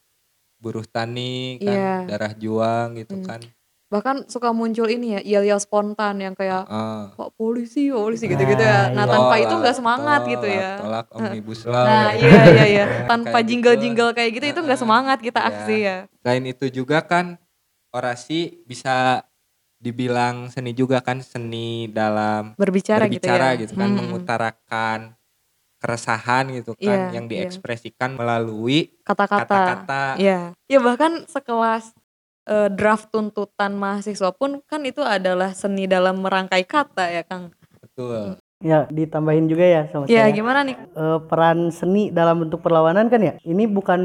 buruh 0.60 0.86
tani 0.86 1.58
kan 1.60 1.72
Iya. 1.72 1.92
darah 2.06 2.34
juang 2.36 2.88
gitu 2.96 3.16
Hmm. 3.16 3.26
kan 3.26 3.42
Bahkan 3.86 4.28
suka 4.28 4.50
muncul 4.50 4.90
ini 4.90 5.16
ya, 5.16 5.22
yel-yel 5.22 5.62
spontan 5.62 6.18
yang 6.20 6.34
kayak 6.34 6.66
Heeh. 6.66 7.16
Pak 7.16 7.30
polisi, 7.38 7.94
Pak 7.94 8.02
polisi 8.02 8.26
gitu-gitu 8.26 8.60
ya. 8.60 8.90
Nah, 8.92 9.06
Nah, 9.06 9.06
tanpa 9.08 9.36
itu 9.38 9.54
nggak 9.56 9.76
semangat 9.78 10.20
tolak, 10.26 10.34
gitu 10.36 10.48
ya. 10.50 10.70
tolak 10.76 11.06
omnibus 11.14 11.62
law 11.64 11.86
Nah, 11.86 12.06
ya. 12.12 12.18
iya 12.18 12.44
iya 12.50 12.66
iya. 12.66 12.84
Kayak 12.90 13.08
Tanpa 13.08 13.38
gitu. 13.40 13.48
jingle-jingle 13.48 14.12
kayak 14.18 14.32
gitu 14.36 14.46
itu 14.52 14.60
nggak 14.60 14.80
semangat 14.82 15.18
kita 15.22 15.40
Iya. 15.40 15.50
aksi 15.54 15.76
ya. 15.80 15.98
selain 16.20 16.44
itu 16.50 16.66
juga 16.74 16.98
kan 17.06 17.38
orasi 17.94 18.60
bisa 18.66 19.22
dibilang 19.78 20.50
seni 20.50 20.74
juga 20.74 20.98
kan 21.00 21.22
seni 21.22 21.86
dalam 21.88 22.58
Berbicara, 22.58 23.06
berbicara 23.06 23.54
gitu 23.54 23.62
ya. 23.62 23.62
gitu 23.70 23.74
kan 23.78 23.90
Hmm. 23.94 23.98
mengutarakan 24.02 25.00
keresahan 25.86 26.50
gitu 26.50 26.74
kan 26.74 27.14
Iya, 27.14 27.22
yang 27.22 27.26
iya. 27.30 27.46
diekspresikan 27.46 28.18
melalui 28.18 28.90
Kata-kata. 29.06 29.46
kata-kata 29.46 30.04
Iya. 30.18 30.58
Ya 30.66 30.80
bahkan 30.82 31.30
sekelas 31.30 31.94
eh, 32.46 32.70
draft 32.70 33.10
tuntutan 33.10 33.74
mahasiswa 33.74 34.34
pun 34.34 34.62
kan 34.66 34.82
itu 34.82 35.06
adalah 35.06 35.54
seni 35.54 35.86
dalam 35.86 36.22
merangkai 36.22 36.66
kata 36.66 37.10
ya, 37.10 37.22
Kang. 37.22 37.54
betul 37.80 38.42
Ya, 38.64 38.90
ditambahin 38.90 39.46
juga 39.46 39.62
ya 39.62 39.86
sama 39.92 40.10
Ya, 40.10 40.26
saya. 40.26 40.34
gimana 40.34 40.66
nih? 40.66 40.74
Eh, 40.74 41.20
peran 41.30 41.70
seni 41.70 42.10
dalam 42.10 42.42
bentuk 42.42 42.66
perlawanan 42.66 43.12
kan 43.12 43.20
ya. 43.20 43.34
Ini 43.44 43.70
bukan 43.70 44.02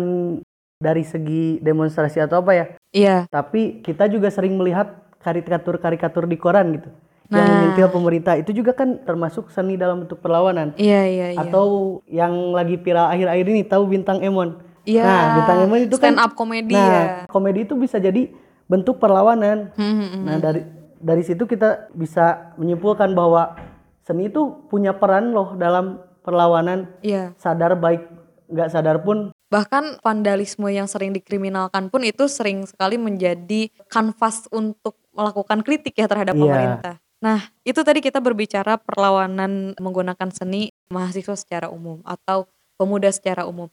dari 0.76 1.00
segi 1.00 1.56
demonstrasi 1.60 2.20
atau 2.20 2.40
apa 2.40 2.52
ya, 2.52 2.66
Iya. 2.92 3.16
tapi 3.28 3.80
kita 3.80 4.08
juga 4.08 4.28
sering 4.28 4.56
melihat 4.56 4.90
karikatur-karikatur 5.20 6.24
di 6.26 6.36
koran 6.36 6.76
gitu. 6.76 6.90
Yang 7.30 7.46
Nah. 7.46 7.54
menyentil 7.54 7.88
pemerintah 7.94 8.34
itu 8.34 8.50
juga 8.50 8.74
kan 8.74 8.98
termasuk 9.06 9.54
seni 9.54 9.78
dalam 9.78 10.02
bentuk 10.02 10.18
perlawanan. 10.18 10.74
Iya, 10.74 11.02
iya, 11.06 11.26
iya. 11.30 11.38
Atau 11.38 12.00
yang 12.10 12.50
lagi 12.50 12.74
viral 12.74 13.06
akhir-akhir 13.06 13.46
ini 13.46 13.62
tahu 13.62 13.86
bintang 13.86 14.18
Emon. 14.18 14.58
Iya. 14.82 15.06
Nah, 15.06 15.24
bintang 15.38 15.58
Emon 15.62 15.78
itu 15.86 15.94
kan 15.94 16.10
stand 16.10 16.18
up 16.18 16.34
komedi 16.34 16.74
nah, 16.74 16.90
ya. 16.90 17.02
komedi 17.30 17.62
itu 17.62 17.78
bisa 17.78 18.02
jadi 18.02 18.26
bentuk 18.66 18.98
perlawanan. 18.98 19.70
Hmm, 19.78 19.94
hmm, 19.94 20.08
hmm. 20.10 20.22
Nah, 20.26 20.36
dari 20.42 20.60
dari 20.98 21.22
situ 21.22 21.46
kita 21.46 21.94
bisa 21.94 22.50
menyimpulkan 22.58 23.14
bahwa 23.14 23.54
seni 24.02 24.26
itu 24.26 24.66
punya 24.66 24.90
peran 24.90 25.30
loh 25.30 25.54
dalam 25.54 26.02
perlawanan 26.20 26.90
Iya. 27.00 27.32
sadar 27.38 27.78
baik 27.78 28.04
nggak 28.50 28.68
sadar 28.68 29.00
pun 29.00 29.30
Bahkan 29.50 29.98
vandalisme 30.06 30.70
yang 30.70 30.86
sering 30.86 31.10
dikriminalkan 31.10 31.90
pun 31.90 32.06
itu 32.06 32.30
sering 32.30 32.62
sekali 32.70 32.94
menjadi 32.94 33.66
kanvas 33.90 34.46
untuk 34.54 34.94
melakukan 35.10 35.66
kritik 35.66 35.98
ya 35.98 36.06
terhadap 36.06 36.38
Iya. 36.38 36.42
pemerintah. 36.46 36.94
Nah, 37.20 37.52
itu 37.68 37.80
tadi 37.84 38.00
kita 38.00 38.16
berbicara 38.18 38.80
perlawanan 38.80 39.76
menggunakan 39.76 40.28
seni 40.32 40.72
mahasiswa 40.88 41.36
secara 41.36 41.66
umum 41.68 42.00
atau 42.02 42.48
pemuda 42.80 43.12
secara 43.12 43.44
umum. 43.44 43.68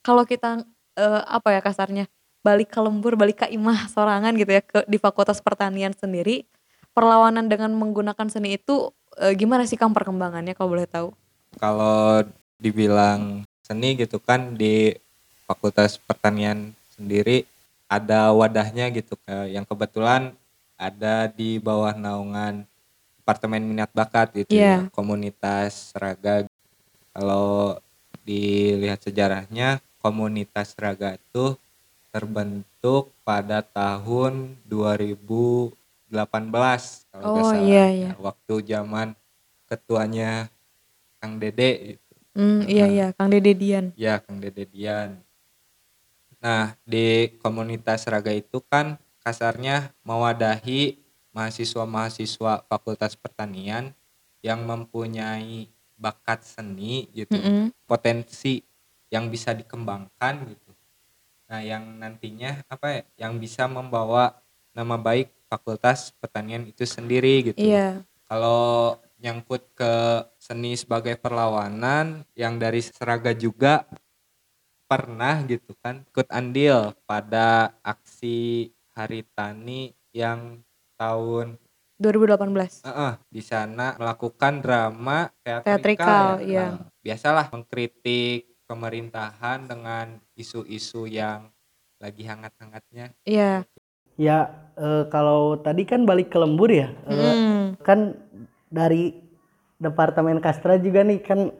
Kalau 0.00 0.24
kita 0.24 0.64
eh, 0.96 1.22
apa 1.28 1.52
ya 1.52 1.60
kasarnya 1.60 2.08
balik 2.40 2.72
ke 2.72 2.80
lembur, 2.80 3.12
balik 3.14 3.44
ke 3.44 3.46
imah 3.52 3.92
sorangan 3.92 4.32
gitu 4.40 4.56
ya 4.56 4.62
ke 4.64 4.88
di 4.88 4.96
Fakultas 4.96 5.44
Pertanian 5.44 5.92
sendiri, 5.92 6.48
perlawanan 6.96 7.44
dengan 7.52 7.76
menggunakan 7.76 8.32
seni 8.32 8.56
itu 8.56 8.88
eh, 9.20 9.36
gimana 9.36 9.68
sih 9.68 9.76
Kang 9.76 9.92
perkembangannya 9.92 10.56
kalau 10.56 10.72
boleh 10.72 10.88
tahu? 10.88 11.12
kalau 11.56 12.20
dibilang 12.60 13.48
seni 13.64 13.96
gitu 13.96 14.20
kan 14.20 14.52
di 14.52 14.92
Fakultas 15.48 15.96
Pertanian 15.96 16.76
sendiri 16.92 17.48
ada 17.88 18.36
wadahnya 18.36 18.92
gitu 18.92 19.16
ke 19.24 19.48
yang 19.48 19.64
kebetulan 19.64 20.36
ada 20.76 21.30
di 21.32 21.56
bawah 21.56 21.96
naungan 21.96 22.67
Departemen 23.28 23.60
Minat 23.60 23.92
Bakat 23.92 24.32
gitu 24.32 24.56
Iya. 24.56 24.88
ya, 24.88 24.90
komunitas 24.96 25.92
Raga. 25.92 26.48
Kalau 27.12 27.76
dilihat 28.24 29.04
sejarahnya 29.04 29.84
komunitas 30.00 30.72
Raga 30.80 31.20
itu 31.20 31.52
terbentuk 32.08 33.12
pada 33.28 33.60
tahun 33.60 34.56
2018 34.64 37.04
kalau 37.12 37.36
Oh, 37.36 37.44
salah. 37.44 37.68
iya, 37.68 37.84
iya. 37.92 38.08
Ya, 38.08 38.12
waktu 38.16 38.54
zaman 38.64 39.12
ketuanya 39.68 40.48
Kang 41.20 41.36
Dede 41.36 42.00
gitu. 42.00 42.12
Hmm, 42.32 42.64
iya 42.64 42.84
Nah. 42.88 42.92
iya, 42.96 43.06
Kang 43.12 43.28
Dede 43.28 43.52
Dian. 43.52 43.92
Ya, 43.92 44.24
Kang 44.24 44.40
Dede 44.40 44.64
Dian. 44.64 45.20
Nah, 46.40 46.72
di 46.88 47.28
komunitas 47.44 48.08
Raga 48.08 48.32
itu 48.32 48.64
kan 48.72 48.96
kasarnya 49.20 49.92
mewadahi 50.00 50.96
mahasiswa-mahasiswa 51.38 52.66
Fakultas 52.66 53.14
Pertanian 53.14 53.94
yang 54.42 54.66
mempunyai 54.66 55.70
bakat 55.94 56.42
seni 56.42 57.06
gitu, 57.14 57.34
Mm-mm. 57.38 57.70
potensi 57.86 58.62
yang 59.10 59.30
bisa 59.30 59.54
dikembangkan 59.54 60.34
gitu 60.50 60.70
nah 61.48 61.64
yang 61.64 61.96
nantinya 61.96 62.60
apa 62.68 62.86
ya 62.92 63.02
yang 63.24 63.40
bisa 63.40 63.64
membawa 63.64 64.36
nama 64.76 65.00
baik 65.00 65.32
fakultas 65.48 66.12
pertanian 66.20 66.68
itu 66.68 66.84
sendiri 66.84 67.40
gitu 67.50 67.56
Iya. 67.56 68.04
kalau 68.28 69.00
nyangkut 69.16 69.64
ke 69.72 69.92
seni 70.36 70.76
sebagai 70.76 71.16
perlawanan 71.16 72.20
yang 72.36 72.60
dari 72.60 72.84
Seraga 72.84 73.32
juga 73.32 73.88
pernah 74.84 75.40
gitu 75.48 75.72
kan 75.80 76.04
ikut 76.04 76.28
andil 76.28 76.92
pada 77.08 77.72
aksi 77.80 78.68
Hari 78.92 79.24
Tani 79.32 79.96
yang 80.12 80.60
tahun 80.98 81.54
2018. 81.96 82.82
eh, 82.82 82.90
eh, 82.90 83.14
di 83.26 83.40
sana 83.40 83.94
melakukan 83.94 84.58
drama 84.58 85.30
teatrikal, 85.40 85.64
Teatrikal, 85.64 86.26
ya. 86.38 86.44
iya. 86.44 86.66
Nah, 86.68 86.90
biasalah 87.00 87.46
mengkritik 87.48 88.58
pemerintahan 88.68 89.64
dengan 89.64 90.06
isu-isu 90.34 91.06
yang 91.06 91.48
lagi 91.98 92.22
hangat-hangatnya 92.22 93.14
Iya. 93.24 93.64
Ya 94.14 94.38
eh, 94.74 95.06
kalau 95.08 95.54
tadi 95.56 95.82
kan 95.82 96.02
balik 96.02 96.28
ke 96.28 96.38
lembur 96.38 96.68
ya, 96.68 96.90
Mm. 97.06 97.78
kan 97.80 98.18
dari 98.68 99.14
Departemen 99.78 100.42
Kastra 100.42 100.74
juga 100.74 101.02
nih 101.02 101.22
kan 101.22 101.54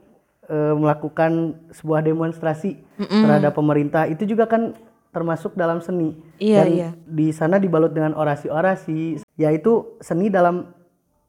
eh, 0.44 0.74
melakukan 0.74 1.54
sebuah 1.70 2.02
demonstrasi 2.02 2.74
Mm-mm. 2.96 3.22
terhadap 3.22 3.52
pemerintah 3.52 4.06
itu 4.06 4.26
juga 4.26 4.46
kan 4.46 4.74
termasuk 5.18 5.58
dalam 5.58 5.82
seni. 5.82 6.14
Iya, 6.38 6.62
Dan 6.62 6.68
iya. 6.70 6.90
di 6.94 7.34
sana 7.34 7.58
dibalut 7.58 7.90
dengan 7.90 8.14
orasi-orasi, 8.14 9.18
yaitu 9.34 9.98
seni 9.98 10.30
dalam 10.30 10.70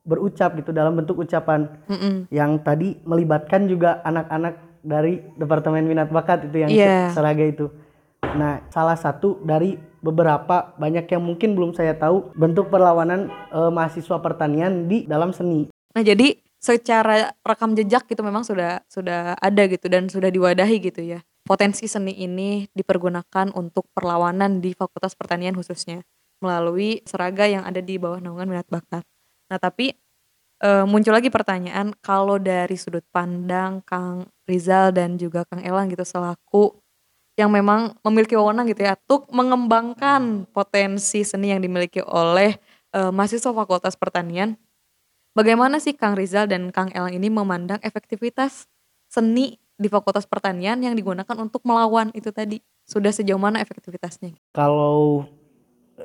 berucap 0.05 0.53
gitu 0.57 0.69
dalam 0.69 0.93
bentuk 0.93 1.17
ucapan 1.17 1.69
Mm-mm. 1.89 2.29
yang 2.29 2.61
tadi 2.61 3.01
melibatkan 3.03 3.65
juga 3.65 3.99
anak-anak 4.01 4.81
dari 4.81 5.21
Departemen 5.35 5.85
Minat 5.85 6.09
Bakat 6.09 6.47
itu 6.47 6.57
yang 6.61 6.71
se- 6.71 7.17
Seraga 7.17 7.43
itu. 7.43 7.67
Nah, 8.23 8.61
salah 8.69 8.95
satu 8.95 9.41
dari 9.41 9.75
beberapa 9.99 10.71
banyak 10.77 11.09
yang 11.09 11.23
mungkin 11.25 11.57
belum 11.57 11.73
saya 11.73 11.97
tahu 11.97 12.31
bentuk 12.37 12.69
perlawanan 12.69 13.27
eh, 13.29 13.71
mahasiswa 13.73 14.21
pertanian 14.21 14.85
di 14.85 15.03
dalam 15.03 15.33
seni. 15.33 15.67
Nah, 15.97 16.03
jadi 16.05 16.37
secara 16.59 17.31
rekam 17.39 17.71
jejak 17.71 18.05
gitu 18.05 18.19
memang 18.21 18.43
sudah 18.43 18.83
sudah 18.91 19.33
ada 19.39 19.63
gitu 19.65 19.87
dan 19.87 20.11
sudah 20.11 20.27
diwadahi 20.27 20.77
gitu 20.79 21.01
ya. 21.01 21.19
Potensi 21.49 21.89
seni 21.89 22.13
ini 22.21 22.69
dipergunakan 22.77 23.57
untuk 23.57 23.89
perlawanan 23.97 24.61
di 24.61 24.77
Fakultas 24.77 25.17
Pertanian 25.17 25.57
khususnya 25.57 26.05
melalui 26.45 27.01
seraga 27.09 27.49
yang 27.49 27.65
ada 27.65 27.81
di 27.81 27.97
bawah 27.97 28.21
naungan 28.21 28.45
minat 28.45 28.69
bakat. 28.69 29.01
Nah, 29.49 29.57
tapi 29.57 29.97
eh, 30.61 30.85
muncul 30.85 31.09
lagi 31.09 31.33
pertanyaan 31.33 31.97
kalau 32.05 32.37
dari 32.37 32.77
sudut 32.77 33.01
pandang 33.09 33.81
Kang 33.81 34.29
Rizal 34.45 34.93
dan 34.93 35.17
juga 35.17 35.41
Kang 35.49 35.65
Elang 35.65 35.89
gitu 35.89 36.05
selaku 36.05 36.77
yang 37.33 37.49
memang 37.49 37.97
memiliki 38.05 38.37
wewenang 38.37 38.69
gitu 38.69 38.85
ya 38.85 38.93
untuk 38.93 39.25
mengembangkan 39.33 40.45
potensi 40.53 41.25
seni 41.25 41.49
yang 41.49 41.65
dimiliki 41.65 42.05
oleh 42.05 42.61
eh, 42.93 43.09
mahasiswa 43.09 43.49
Fakultas 43.49 43.97
Pertanian 43.97 44.53
Bagaimana 45.37 45.77
sih 45.77 45.93
Kang 45.93 46.17
Rizal 46.17 46.49
dan 46.49 46.73
Kang 46.73 46.89
Elang 46.91 47.13
ini 47.13 47.29
memandang 47.29 47.77
efektivitas 47.79 48.65
seni 49.07 49.61
di 49.79 49.87
Fakultas 49.87 50.27
Pertanian 50.27 50.83
yang 50.83 50.93
digunakan 50.93 51.35
untuk 51.39 51.63
melawan 51.63 52.11
itu 52.11 52.29
tadi? 52.35 52.59
Sudah 52.83 53.15
sejauh 53.15 53.39
mana 53.39 53.63
efektivitasnya? 53.63 54.35
Kalau 54.51 55.23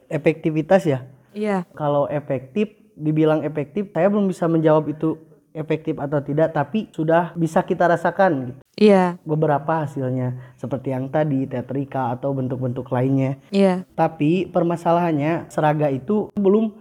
efektivitas 0.06 0.86
ya, 0.86 1.02
Iya, 1.34 1.66
kalau 1.74 2.06
efektif 2.06 2.70
dibilang 2.94 3.42
efektif, 3.42 3.90
saya 3.90 4.06
belum 4.06 4.30
bisa 4.30 4.46
menjawab 4.46 4.86
itu 4.86 5.18
efektif 5.50 5.98
atau 5.98 6.22
tidak, 6.22 6.54
tapi 6.54 6.90
sudah 6.94 7.34
bisa 7.34 7.62
kita 7.62 7.90
rasakan 7.90 8.54
gitu. 8.54 8.60
iya, 8.78 9.18
beberapa 9.22 9.82
hasilnya 9.86 10.54
seperti 10.58 10.94
yang 10.94 11.10
tadi 11.10 11.46
teatrika 11.46 12.14
atau 12.14 12.34
bentuk-bentuk 12.34 12.86
lainnya. 12.90 13.38
iya, 13.50 13.82
Tapi 13.94 14.50
permasalahannya 14.50 15.50
seraga 15.50 15.90
itu 15.90 16.30
belum 16.38 16.74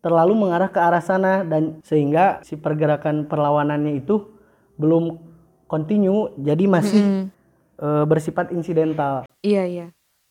terlalu 0.00 0.32
mengarah 0.32 0.72
ke 0.72 0.80
arah 0.80 1.04
sana 1.04 1.44
dan 1.44 1.80
sehingga 1.84 2.40
si 2.40 2.56
pergerakan 2.56 3.28
perlawanannya 3.28 4.00
itu 4.00 4.32
belum 4.80 5.16
kontinu 5.70 6.34
jadi 6.34 6.66
masih 6.66 6.98
Mm, 6.98 7.24
eh, 7.78 8.04
bersifat 8.04 8.50
insidental. 8.50 9.22
iya, 9.40 9.64
iya. 9.64 9.86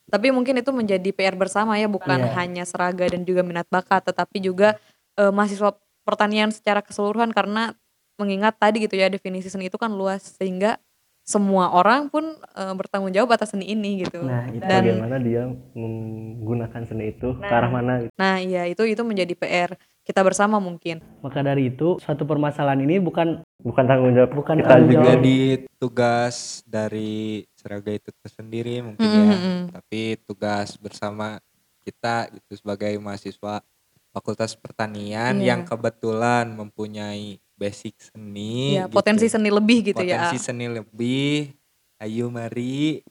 Tapi 0.10 0.34
mungkin 0.34 0.58
itu 0.58 0.74
menjadi 0.74 1.10
PR 1.14 1.38
bersama 1.38 1.78
ya, 1.78 1.86
bukan 1.88 2.20
Iya. 2.20 2.34
hanya 2.36 2.64
seraga 2.66 3.06
dan 3.08 3.24
juga 3.24 3.46
minat 3.46 3.70
bakat, 3.72 4.04
tetapi 4.04 4.44
juga 4.44 4.76
eh, 5.16 5.32
mahasiswa 5.32 5.76
pertanian 6.04 6.48
secara 6.50 6.80
keseluruhan 6.84 7.32
karena 7.32 7.76
mengingat 8.20 8.56
tadi 8.60 8.84
gitu 8.84 8.96
ya 9.00 9.08
definisi 9.08 9.48
seni 9.48 9.68
itu 9.68 9.80
kan 9.80 9.92
luas 9.92 10.36
sehingga 10.36 10.76
semua 11.24 11.70
orang 11.72 12.10
pun 12.10 12.26
eh, 12.56 12.74
bertanggung 12.76 13.14
jawab 13.14 13.36
atas 13.36 13.52
seni 13.54 13.70
ini 13.70 14.04
gitu. 14.04 14.24
Nah, 14.24 14.48
itu 14.50 14.64
Dan 14.64 14.84
bagaimana 14.98 15.16
dia 15.22 15.44
menggunakan 15.76 16.82
seni 16.88 17.14
itu 17.14 17.36
ke 17.38 17.46
arah 17.46 17.70
mana 17.70 17.94
gitu. 18.04 18.12
Nah, 18.18 18.40
iya 18.42 18.66
itu 18.66 18.84
itu 18.84 19.02
menjadi 19.06 19.34
PR 19.36 19.72
kita 20.10 20.26
bersama 20.26 20.58
mungkin. 20.58 21.06
Maka 21.22 21.46
dari 21.46 21.70
itu 21.70 22.02
suatu 22.02 22.26
permasalahan 22.26 22.82
ini 22.82 22.98
bukan 22.98 23.46
bukan 23.62 23.86
tanggung 23.86 24.18
jawab 24.18 24.34
Bukan 24.34 24.58
kita 24.58 24.70
tanggung 24.74 24.90
juga 24.90 24.98
jawab. 25.06 25.14
jadi 25.22 25.38
tugas 25.78 26.36
dari 26.66 27.46
Seraga 27.54 27.92
itu 27.94 28.10
tersendiri 28.18 28.82
mungkin 28.82 29.06
Mm, 29.06 29.14
ya 29.14 29.30
mm, 29.30 29.38
mm. 29.38 29.62
tapi 29.78 30.02
tugas 30.26 30.74
bersama 30.82 31.38
kita 31.86 32.26
itu 32.34 32.58
sebagai 32.58 32.90
mahasiswa 32.98 33.62
Fakultas 34.10 34.58
Pertanian 34.58 35.38
Iya. 35.38 35.54
yang 35.54 35.62
kebetulan 35.62 36.50
mempunyai 36.58 37.38
basic 37.54 37.94
seni 38.02 38.82
Ya, 38.82 38.90
gitu. 38.90 38.98
potensi 38.98 39.30
seni 39.30 39.54
lebih 39.54 39.94
gitu 39.94 40.02
potensi 40.02 40.38
ya. 40.40 40.42
seni 40.42 40.66
lebih 40.66 41.54
ayo 42.00 42.34
mari 42.34 43.06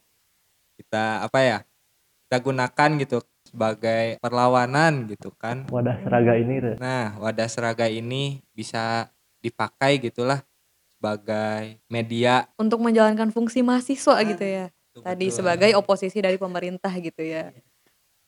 kita 0.75 1.23
apa 1.23 1.39
ya 1.45 1.59
kita 2.27 2.37
gunakan 2.43 2.91
gitu 2.99 3.23
sebagai 3.49 4.21
perlawanan 4.21 5.09
gitu 5.09 5.33
kan 5.35 5.65
wadah 5.73 5.97
seraga 6.05 6.33
ini 6.37 6.55
tuh. 6.61 6.75
nah 6.77 7.17
wadah 7.17 7.49
seraga 7.49 7.87
ini 7.89 8.45
bisa 8.53 9.09
dipakai 9.41 10.03
gitulah 10.03 10.45
sebagai 10.99 11.79
media 11.87 12.51
Untuk 12.59 12.83
menjalankan 12.83 13.31
fungsi 13.31 13.63
mahasiswa 13.63 14.19
gitu 14.27 14.43
ya. 14.43 14.67
Betul, 14.75 15.03
Tadi 15.07 15.27
betul. 15.31 15.37
sebagai 15.39 15.71
oposisi 15.79 16.19
dari 16.19 16.35
pemerintah 16.35 16.91
gitu 16.99 17.23
ya. 17.23 17.55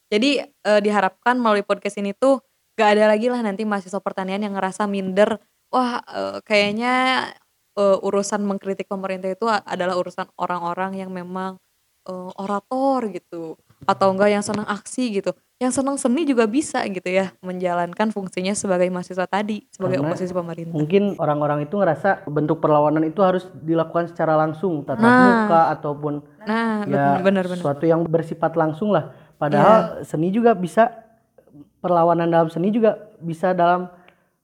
Jadi 0.07 0.39
eh, 0.39 0.79
diharapkan 0.79 1.35
melalui 1.35 1.67
podcast 1.67 1.99
ini 1.99 2.15
tuh 2.15 2.39
gak 2.79 2.95
ada 2.95 3.11
lagi 3.11 3.27
lah 3.27 3.43
nanti 3.43 3.67
mahasiswa 3.67 3.99
pertanian 3.99 4.39
yang 4.39 4.55
ngerasa 4.55 4.87
minder. 4.87 5.35
Wah 5.67 5.99
eh, 5.99 6.39
kayaknya 6.47 7.27
eh, 7.75 7.97
urusan 8.07 8.47
mengkritik 8.47 8.87
pemerintah 8.87 9.27
itu 9.27 9.51
adalah 9.51 9.99
urusan 9.99 10.31
orang-orang 10.39 10.95
yang 10.95 11.11
memang 11.11 11.59
orator 12.39 13.13
gitu. 13.13 13.61
Atau 13.83 14.13
enggak 14.13 14.29
yang 14.29 14.41
senang 14.41 14.65
aksi 14.65 15.09
gitu. 15.11 15.31
Yang 15.57 15.77
senang 15.77 15.93
seni 15.95 16.25
juga 16.25 16.45
bisa 16.45 16.81
gitu 16.85 17.05
ya. 17.05 17.33
Menjalankan 17.39 18.09
fungsinya 18.09 18.53
sebagai 18.53 18.89
mahasiswa 18.89 19.25
tadi. 19.25 19.65
Sebagai 19.69 19.97
Karena 19.97 20.09
oposisi 20.09 20.33
pemerintah. 20.33 20.73
mungkin 20.73 21.13
orang-orang 21.15 21.65
itu 21.65 21.75
ngerasa 21.75 22.25
bentuk 22.25 22.57
perlawanan 22.57 23.03
itu 23.03 23.21
harus 23.21 23.45
dilakukan 23.55 24.09
secara 24.09 24.33
langsung 24.35 24.81
tatap 24.81 25.01
Nah. 25.01 25.21
muka 25.45 25.61
ataupun 25.71 26.13
Nah 26.41 26.85
ya 26.85 27.21
benar-benar. 27.21 27.45
sesuatu 27.57 27.85
yang 27.85 28.01
bersifat 28.03 28.53
langsung 28.53 28.89
lah. 28.89 29.13
Padahal 29.37 30.01
seni 30.01 30.29
juga 30.29 30.53
bisa 30.53 30.89
perlawanan 31.77 32.29
dalam 32.29 32.49
seni 32.49 32.69
juga 32.69 32.97
bisa 33.17 33.53
dalam 33.53 33.89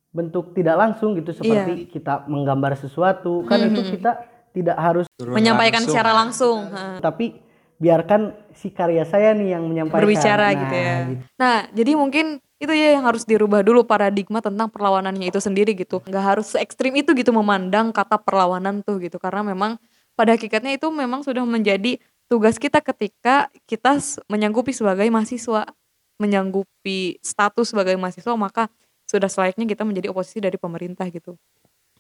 bentuk 0.10 0.54
tidak 0.54 0.74
langsung 0.76 1.14
gitu 1.14 1.30
seperti 1.32 1.86
kita 1.88 2.26
menggambar 2.26 2.74
sesuatu 2.74 3.46
kan 3.46 3.62
itu 3.64 3.82
kita 3.92 4.26
tidak 4.50 4.74
harus 4.76 5.06
Turun 5.14 5.34
Menyampaikan 5.34 5.82
langsung. 5.82 5.94
secara 5.94 6.12
langsung. 6.12 6.58
tapi 7.00 7.38
biarkan 7.78 8.34
si 8.58 8.74
karya 8.74 9.06
saya 9.06 9.38
nih 9.38 9.54
yang 9.54 9.64
menyampaikan 9.70 10.02
berbicara 10.02 10.50
Nah, 10.50 10.62
gitu 10.66 10.76
ya. 10.76 10.96
gitu. 11.14 11.22
Nah, 11.38 11.58
jadi 11.70 11.92
mungkin 11.94 12.26
itu 12.58 12.74
ya 12.74 12.98
yang 12.98 13.06
harus 13.06 13.22
dirubah 13.22 13.62
dulu 13.62 13.86
paradigma 13.86 14.42
tentang 14.42 14.66
perlawanannya 14.74 15.30
itu 15.30 15.38
sendiri 15.38 15.78
gitu. 15.78 16.02
Nggak 16.02 16.24
harus 16.26 16.54
se 16.54 16.58
ekstrim 16.58 16.90
itu 16.98 17.14
gitu 17.14 17.30
memandang 17.30 17.94
kata 17.94 18.18
perlawanan 18.18 18.82
tuh 18.82 18.98
gitu. 18.98 19.22
Karena 19.22 19.46
memang 19.46 19.78
pada 20.18 20.34
hakikatnya 20.34 20.74
itu 20.74 20.90
memang 20.90 21.22
sudah 21.22 21.46
menjadi 21.46 22.02
tugas 22.26 22.58
kita 22.58 22.82
ketika 22.82 23.54
kita 23.70 24.02
menyanggupi 24.26 24.74
sebagai 24.74 25.06
mahasiswa, 25.14 25.70
menyanggupi 26.18 27.22
status 27.22 27.72
sebagai 27.78 27.94
mahasiswa 27.96 28.34
maka 28.34 28.74
sudah 29.06 29.30
selayaknya 29.30 29.70
kita 29.70 29.86
menjadi 29.86 30.10
oposisi 30.10 30.42
dari 30.42 30.58
pemerintah 30.58 31.06
gitu. 31.14 31.38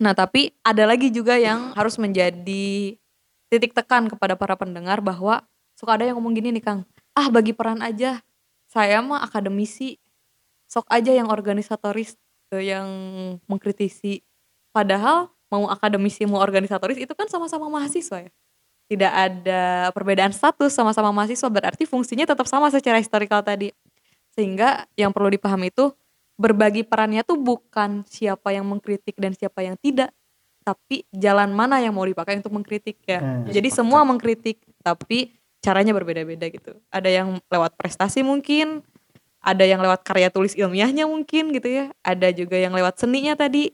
Nah, 0.01 0.17
tapi 0.17 0.51
ada 0.65 0.89
lagi 0.89 1.13
juga 1.13 1.37
yang 1.37 1.71
harus 1.77 2.01
menjadi 2.01 2.97
titik 3.47 3.71
tekan 3.77 4.11
kepada 4.11 4.35
para 4.35 4.57
pendengar 4.59 4.99
bahwa 4.99 5.45
suka 5.77 5.93
ada 5.93 6.09
yang 6.09 6.17
ngomong 6.17 6.33
gini 6.33 6.49
nih 6.57 6.63
Kang, 6.65 6.81
ah 7.13 7.29
bagi 7.29 7.53
peran 7.53 7.85
aja, 7.85 8.25
saya 8.65 8.97
mah 9.05 9.21
akademisi, 9.21 10.01
sok 10.65 10.89
aja 10.89 11.13
yang 11.13 11.29
organisatoris, 11.29 12.17
eh, 12.51 12.73
yang 12.73 12.89
mengkritisi. 13.45 14.25
Padahal 14.73 15.29
mau 15.47 15.69
akademisi 15.69 16.27
mau 16.27 16.41
organisatoris 16.41 16.97
itu 16.97 17.13
kan 17.13 17.29
sama-sama 17.29 17.69
mahasiswa 17.69 18.25
ya. 18.25 18.31
Tidak 18.87 19.13
ada 19.13 19.91
perbedaan 19.91 20.31
status 20.31 20.71
sama-sama 20.71 21.11
mahasiswa 21.11 21.47
berarti 21.51 21.83
fungsinya 21.83 22.23
tetap 22.23 22.47
sama 22.47 22.71
secara 22.71 22.97
historikal 22.97 23.43
tadi. 23.43 23.71
Sehingga 24.31 24.87
yang 24.95 25.11
perlu 25.11 25.27
dipahami 25.29 25.69
itu 25.69 25.91
berbagi 26.37 26.85
perannya 26.85 27.25
tuh 27.25 27.35
bukan 27.35 28.05
siapa 28.07 28.53
yang 28.53 28.63
mengkritik 28.69 29.17
dan 29.17 29.33
siapa 29.33 29.65
yang 29.65 29.75
tidak, 29.81 30.13
tapi 30.61 31.03
jalan 31.09 31.51
mana 31.51 31.81
yang 31.81 31.95
mau 31.95 32.05
dipakai 32.05 32.39
untuk 32.39 32.53
mengkritik 32.53 33.01
ya. 33.03 33.19
Hmm. 33.19 33.49
Jadi 33.49 33.69
semua 33.73 34.05
mengkritik, 34.05 34.61
tapi 34.83 35.36
caranya 35.63 35.93
berbeda-beda 35.93 36.47
gitu. 36.49 36.77
Ada 36.89 37.09
yang 37.09 37.41
lewat 37.49 37.75
prestasi 37.75 38.23
mungkin, 38.23 38.85
ada 39.41 39.63
yang 39.63 39.79
lewat 39.79 40.03
karya 40.03 40.29
tulis 40.31 40.53
ilmiahnya 40.57 41.07
mungkin 41.07 41.53
gitu 41.55 41.67
ya. 41.67 41.85
Ada 42.03 42.33
juga 42.33 42.57
yang 42.57 42.75
lewat 42.75 43.01
seninya 43.01 43.33
tadi. 43.37 43.73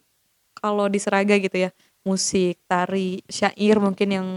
Kalau 0.53 0.87
di 0.87 0.99
Seraga 1.01 1.35
gitu 1.35 1.67
ya, 1.67 1.69
musik, 2.07 2.61
tari, 2.69 3.19
syair 3.27 3.81
mungkin 3.81 4.09
yang 4.11 4.27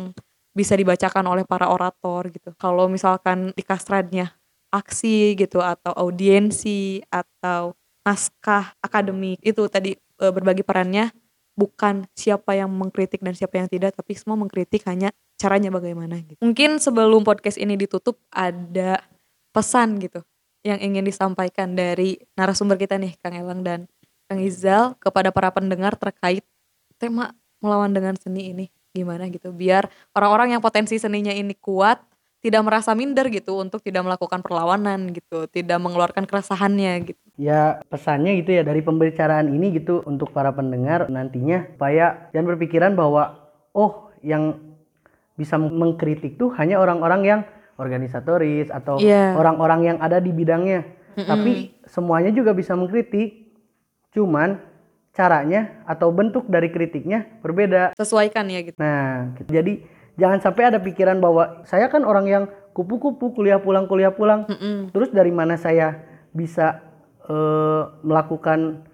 bisa 0.57 0.73
dibacakan 0.73 1.29
oleh 1.29 1.45
para 1.45 1.69
orator 1.69 2.33
gitu. 2.33 2.57
Kalau 2.57 2.89
misalkan 2.89 3.53
di 3.53 3.61
kastradnya 3.61 4.33
aksi 4.73 5.37
gitu 5.37 5.61
atau 5.61 5.93
audiensi 5.95 7.05
atau 7.13 7.77
naskah 8.07 8.75
akademik 8.83 9.43
itu 9.43 9.67
tadi 9.67 9.99
e, 9.99 10.25
berbagi 10.31 10.63
perannya 10.63 11.11
bukan 11.59 12.07
siapa 12.15 12.55
yang 12.55 12.71
mengkritik 12.71 13.19
dan 13.25 13.35
siapa 13.35 13.59
yang 13.59 13.67
tidak 13.67 13.97
tapi 13.99 14.15
semua 14.15 14.39
mengkritik 14.39 14.87
hanya 14.87 15.11
caranya 15.37 15.71
bagaimana 15.73 16.21
gitu. 16.25 16.41
Mungkin 16.41 16.81
sebelum 16.81 17.23
podcast 17.23 17.61
ini 17.61 17.77
ditutup 17.77 18.21
ada 18.33 19.01
pesan 19.53 20.01
gitu 20.01 20.25
yang 20.67 20.83
ingin 20.83 21.07
disampaikan 21.07 21.79
dari 21.79 22.19
narasumber 22.35 22.77
kita 22.77 22.99
nih 22.99 23.15
Kang 23.23 23.37
Elang 23.37 23.63
dan 23.63 23.87
Kang 24.27 24.43
Izal 24.43 24.99
kepada 24.99 25.31
para 25.31 25.55
pendengar 25.55 25.95
terkait 25.95 26.43
tema 26.99 27.31
melawan 27.63 27.95
dengan 27.95 28.19
seni 28.19 28.51
ini 28.51 28.67
gimana 28.91 29.29
gitu 29.29 29.53
biar 29.53 29.87
orang-orang 30.17 30.57
yang 30.57 30.63
potensi 30.65 30.97
seninya 30.97 31.31
ini 31.31 31.53
kuat 31.53 32.01
tidak 32.47 32.63
merasa 32.63 32.95
minder 32.95 33.27
gitu 33.27 33.59
untuk 33.59 33.83
tidak 33.83 34.07
melakukan 34.07 34.39
perlawanan 34.39 35.11
gitu, 35.11 35.51
tidak 35.51 35.83
mengeluarkan 35.83 36.31
keresahannya 36.31 37.11
gitu. 37.11 37.19
Ya 37.35 37.83
pesannya 37.91 38.39
gitu 38.39 38.55
ya 38.55 38.63
dari 38.63 38.87
pembicaraan 38.87 39.51
ini 39.51 39.75
gitu 39.75 40.07
untuk 40.07 40.31
para 40.31 40.55
pendengar 40.55 41.11
nantinya 41.11 41.67
supaya 41.75 42.31
jangan 42.31 42.55
berpikiran 42.55 42.93
bahwa 42.95 43.51
oh 43.75 44.15
yang 44.23 44.66
bisa 45.37 45.61
mengkritik 45.61 46.41
tuh 46.41 46.51
hanya 46.57 46.81
orang-orang 46.81 47.23
yang 47.23 47.41
organisatoris 47.77 48.73
atau 48.73 48.97
Iya. 48.97 49.37
orang-orang 49.37 49.95
yang 49.95 49.99
ada 50.01 50.17
di 50.19 50.33
bidangnya. 50.33 50.85
Mm-mm. 51.17 51.29
Tapi 51.29 51.53
semuanya 51.89 52.33
juga 52.33 52.57
bisa 52.57 52.73
mengkritik. 52.73 53.53
Cuman 54.17 54.61
caranya 55.13 55.85
atau 55.85 56.13
bentuk 56.13 56.49
dari 56.49 56.73
kritiknya 56.73 57.41
berbeda. 57.41 57.93
Sesuaikan 57.97 58.49
ya 58.49 58.61
gitu. 58.65 58.77
Nah, 58.81 59.33
gitu. 59.37 59.49
jadi 59.49 59.73
jangan 60.17 60.41
sampai 60.41 60.73
ada 60.73 60.81
pikiran 60.81 61.21
bahwa 61.21 61.65
saya 61.69 61.89
kan 61.89 62.05
orang 62.05 62.27
yang 62.29 62.45
kupu-kupu 62.73 63.33
kuliah 63.33 63.61
pulang 63.61 63.89
kuliah 63.89 64.13
pulang. 64.13 64.45
Mm-mm. 64.49 64.93
Terus 64.93 65.13
dari 65.13 65.33
mana 65.33 65.57
saya 65.61 66.01
bisa 66.33 66.81
eh, 67.29 67.83
melakukan 68.05 68.85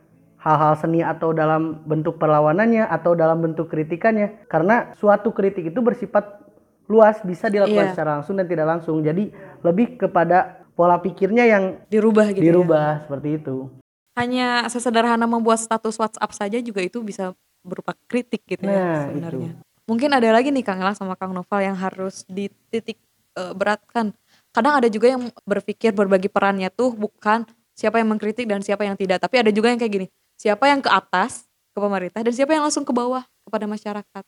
hal-hal 0.43 0.75
seni 0.75 1.01
atau 1.01 1.31
dalam 1.31 1.81
bentuk 1.87 2.19
perlawanannya 2.19 2.83
atau 2.85 3.15
dalam 3.15 3.39
bentuk 3.41 3.71
kritikannya? 3.71 4.51
Karena 4.51 4.91
suatu 4.99 5.31
kritik 5.31 5.71
itu 5.71 5.79
bersifat 5.79 6.43
luas, 6.91 7.23
bisa 7.23 7.47
dilakukan 7.47 7.87
Iya. 7.89 7.93
secara 7.95 8.11
langsung 8.19 8.35
dan 8.37 8.47
tidak 8.47 8.67
langsung. 8.67 9.01
Jadi 9.01 9.31
lebih 9.63 9.97
kepada 9.97 10.61
pola 10.75 10.99
pikirnya 10.99 11.47
yang 11.47 11.65
Dirubah 11.87 12.35
gitu 12.35 12.43
ya. 12.43 12.47
dirubah 12.53 12.89
seperti 13.07 13.29
itu. 13.39 13.71
Hanya 14.13 14.69
sesederhana 14.69 15.25
membuat 15.25 15.57
status 15.57 15.97
WhatsApp 15.97 16.33
saja 16.37 16.59
juga 16.61 16.85
itu 16.85 17.01
bisa 17.01 17.33
berupa 17.63 17.95
kritik 18.11 18.43
gitu 18.45 18.67
ya 18.67 18.77
Nah, 18.77 19.03
sebenarnya. 19.09 19.51
itu. 19.57 19.63
Mungkin 19.83 20.11
ada 20.11 20.29
lagi 20.31 20.51
nih 20.51 20.63
Kang 20.63 20.83
Elang 20.83 20.95
sama 20.95 21.15
Kang 21.15 21.33
Noval 21.33 21.63
yang 21.63 21.77
harus 21.79 22.27
dititik 22.27 22.99
eh, 23.33 23.53
beratkan. 23.57 24.13
Kadang 24.53 24.77
ada 24.77 24.89
juga 24.93 25.09
yang 25.09 25.33
berpikir 25.49 25.97
berbagi 25.97 26.29
perannya 26.29 26.69
tuh 26.69 26.93
bukan 26.93 27.49
siapa 27.73 27.97
yang 27.97 28.13
mengkritik 28.13 28.45
dan 28.45 28.61
siapa 28.61 28.85
yang 28.85 29.01
tidak, 29.01 29.17
tapi 29.17 29.41
ada 29.41 29.49
juga 29.49 29.73
yang 29.73 29.81
kayak 29.81 29.93
gini. 29.93 30.07
Siapa 30.43 30.67
yang 30.67 30.83
ke 30.83 30.91
atas 30.91 31.47
ke 31.71 31.79
pemerintah 31.79 32.19
dan 32.19 32.35
siapa 32.35 32.51
yang 32.51 32.67
langsung 32.67 32.83
ke 32.83 32.91
bawah 32.91 33.23
kepada 33.47 33.71
masyarakat. 33.71 34.25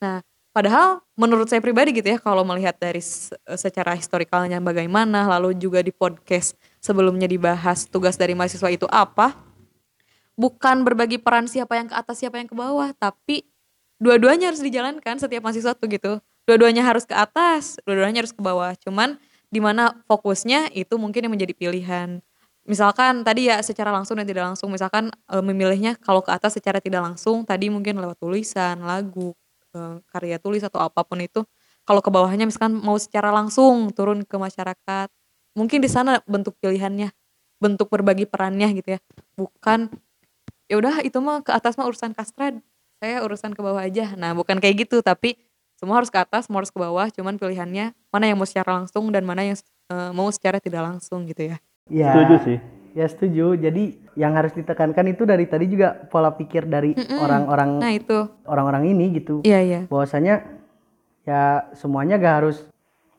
Nah, 0.00 0.24
padahal 0.56 1.04
menurut 1.20 1.52
saya 1.52 1.60
pribadi 1.60 1.92
gitu 1.92 2.16
ya 2.16 2.16
kalau 2.16 2.48
melihat 2.48 2.72
dari 2.80 3.04
se- 3.04 3.36
secara 3.60 3.92
historikalnya 3.92 4.56
bagaimana, 4.64 5.28
lalu 5.36 5.52
juga 5.52 5.84
di 5.84 5.92
podcast 5.92 6.56
sebelumnya 6.80 7.28
dibahas 7.28 7.84
tugas 7.84 8.16
dari 8.16 8.32
mahasiswa 8.32 8.72
itu 8.72 8.88
apa, 8.88 9.36
bukan 10.32 10.80
berbagi 10.80 11.20
peran 11.20 11.44
siapa 11.44 11.76
yang 11.76 11.92
ke 11.92 11.94
atas 12.00 12.24
siapa 12.24 12.40
yang 12.40 12.48
ke 12.48 12.56
bawah, 12.56 12.96
tapi 12.96 13.44
dua-duanya 14.00 14.48
harus 14.48 14.64
dijalankan 14.64 15.20
setiap 15.20 15.44
mahasiswa 15.44 15.76
tuh 15.76 15.92
gitu. 15.92 16.24
Dua-duanya 16.48 16.88
harus 16.88 17.04
ke 17.04 17.12
atas, 17.12 17.76
dua-duanya 17.84 18.24
harus 18.24 18.32
ke 18.32 18.40
bawah. 18.40 18.72
Cuman 18.80 19.20
di 19.52 19.60
mana 19.60 19.92
fokusnya 20.08 20.72
itu 20.72 20.96
mungkin 20.96 21.28
yang 21.28 21.36
menjadi 21.36 21.52
pilihan. 21.52 22.24
Misalkan 22.64 23.28
tadi 23.28 23.52
ya 23.52 23.60
secara 23.60 23.92
langsung 23.92 24.16
dan 24.16 24.24
tidak 24.24 24.48
langsung, 24.48 24.72
misalkan 24.72 25.12
e, 25.28 25.36
memilihnya 25.44 26.00
kalau 26.00 26.24
ke 26.24 26.32
atas 26.32 26.56
secara 26.56 26.80
tidak 26.80 27.04
langsung, 27.04 27.44
tadi 27.44 27.68
mungkin 27.68 28.00
lewat 28.00 28.16
tulisan, 28.16 28.80
lagu, 28.80 29.36
e, 29.76 30.00
karya 30.08 30.40
tulis 30.40 30.64
atau 30.64 30.80
apa 30.80 31.04
pun 31.04 31.20
itu. 31.20 31.44
Kalau 31.84 32.00
ke 32.00 32.08
bawahnya 32.08 32.48
misalkan 32.48 32.80
mau 32.80 32.96
secara 32.96 33.28
langsung 33.28 33.92
turun 33.92 34.24
ke 34.24 34.36
masyarakat, 34.40 35.12
mungkin 35.52 35.84
di 35.84 35.92
sana 35.92 36.24
bentuk 36.24 36.56
pilihannya, 36.64 37.12
bentuk 37.60 37.92
berbagi 37.92 38.24
perannya 38.24 38.72
gitu 38.80 38.96
ya. 38.96 39.00
Bukan 39.36 39.92
ya 40.72 40.80
udah 40.80 41.04
itu 41.04 41.20
mah 41.20 41.44
ke 41.44 41.52
atas 41.52 41.76
mah 41.76 41.84
urusan 41.84 42.16
kastrad 42.16 42.64
saya 42.96 43.20
urusan 43.20 43.52
ke 43.52 43.60
bawah 43.60 43.84
aja. 43.84 44.16
Nah 44.16 44.32
bukan 44.32 44.56
kayak 44.64 44.88
gitu 44.88 45.04
tapi 45.04 45.36
semua 45.76 46.00
harus 46.00 46.08
ke 46.08 46.16
atas 46.16 46.48
semua 46.48 46.64
harus 46.64 46.72
ke 46.72 46.80
bawah. 46.80 47.04
Cuman 47.12 47.36
pilihannya 47.36 47.92
mana 48.08 48.24
yang 48.24 48.40
mau 48.40 48.48
secara 48.48 48.80
langsung 48.80 49.12
dan 49.12 49.28
mana 49.28 49.44
yang 49.44 49.60
eh, 49.92 50.10
mau 50.16 50.32
secara 50.32 50.56
tidak 50.64 50.80
langsung 50.80 51.28
gitu 51.28 51.52
ya 51.52 51.60
Ya, 51.92 52.16
Setuju 52.16 52.36
sih. 52.48 52.58
Ya 52.94 53.06
setuju. 53.10 53.46
Jadi 53.58 54.00
yang 54.14 54.32
harus 54.38 54.54
ditekankan 54.54 55.10
itu 55.10 55.26
dari 55.26 55.44
tadi 55.50 55.66
juga 55.66 56.06
pola 56.08 56.32
pikir 56.32 56.70
dari 56.70 56.94
orang-orang 56.94 57.82
nah 57.82 57.90
itu. 57.90 58.30
orang-orang 58.46 58.94
ini 58.94 59.18
gitu. 59.18 59.42
iya 59.42 59.58
iya. 59.58 59.80
Bahwasanya 59.90 60.46
ya 61.26 61.74
semuanya 61.74 62.14
gak 62.16 62.36
harus 62.46 62.62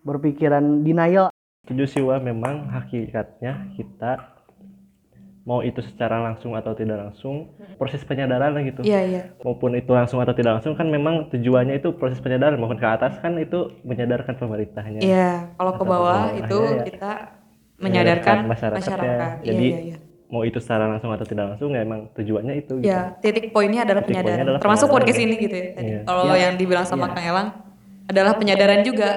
berpikiran 0.07 0.87
denial. 0.87 1.29
Setuju 1.67 1.83
sih 1.91 2.01
wah 2.01 2.23
memang 2.23 2.71
hakikatnya 2.71 3.75
kita 3.75 4.31
mau 5.45 5.61
itu 5.61 5.77
secara 5.85 6.23
langsung 6.25 6.57
atau 6.57 6.73
tidak 6.73 7.05
langsung 7.05 7.53
proses 7.77 8.01
penyadaran 8.07 8.55
lah 8.55 8.63
gitu. 8.63 8.81
Iya 8.81 9.01
iya. 9.03 9.21
Maupun 9.43 9.75
itu 9.77 9.91
langsung 9.91 10.23
atau 10.23 10.33
tidak 10.33 10.57
langsung 10.57 10.73
kan 10.73 10.87
memang 10.87 11.29
tujuannya 11.29 11.83
itu 11.83 11.93
proses 11.99 12.23
penyadaran. 12.23 12.57
Maupun 12.57 12.79
ke 12.79 12.87
atas 12.87 13.19
kan 13.19 13.35
itu 13.37 13.75
menyadarkan 13.83 14.39
pemerintahnya. 14.39 15.03
Iya 15.03 15.53
kalau 15.59 15.73
ke 15.75 15.83
bawah 15.83 16.33
itu 16.33 16.57
iya. 16.63 16.81
kita 16.87 17.11
menyadarkan 17.77 18.37
masyarakatnya. 18.45 18.79
masyarakat 18.81 19.35
iya 19.37 19.47
Jadi, 19.47 19.67
iya 19.67 19.79
iya 19.85 19.97
mau 20.25 20.41
itu 20.41 20.57
secara 20.57 20.87
langsung 20.87 21.09
atau 21.09 21.21
tidak 21.21 21.45
langsung 21.49 21.69
ya 21.69 21.81
emang 21.81 22.09
tujuannya 22.11 22.53
itu 22.57 22.73
gitu. 22.77 22.87
ya 22.87 23.13
titik 23.15 23.51
poinnya 23.51 23.83
adalah 23.83 24.01
Titik 24.01 24.09
poinnya 24.11 24.23
penyadaran 24.25 24.45
adalah 24.45 24.59
termasuk 24.59 24.87
penyadaran. 24.87 25.05
podcast 25.05 25.19
ini 25.21 25.35
gitu 25.37 25.55
ya 25.55 25.67
tadi 25.71 25.85
Iya. 25.87 25.99
kalau 26.03 26.23
Iya. 26.25 26.35
yang 26.41 26.53
dibilang 26.55 26.85
sama 26.85 27.05
Kang 27.09 27.25
Elang 27.25 27.49
adalah 28.05 28.33
penyadaran 28.33 28.81
juga 28.81 29.09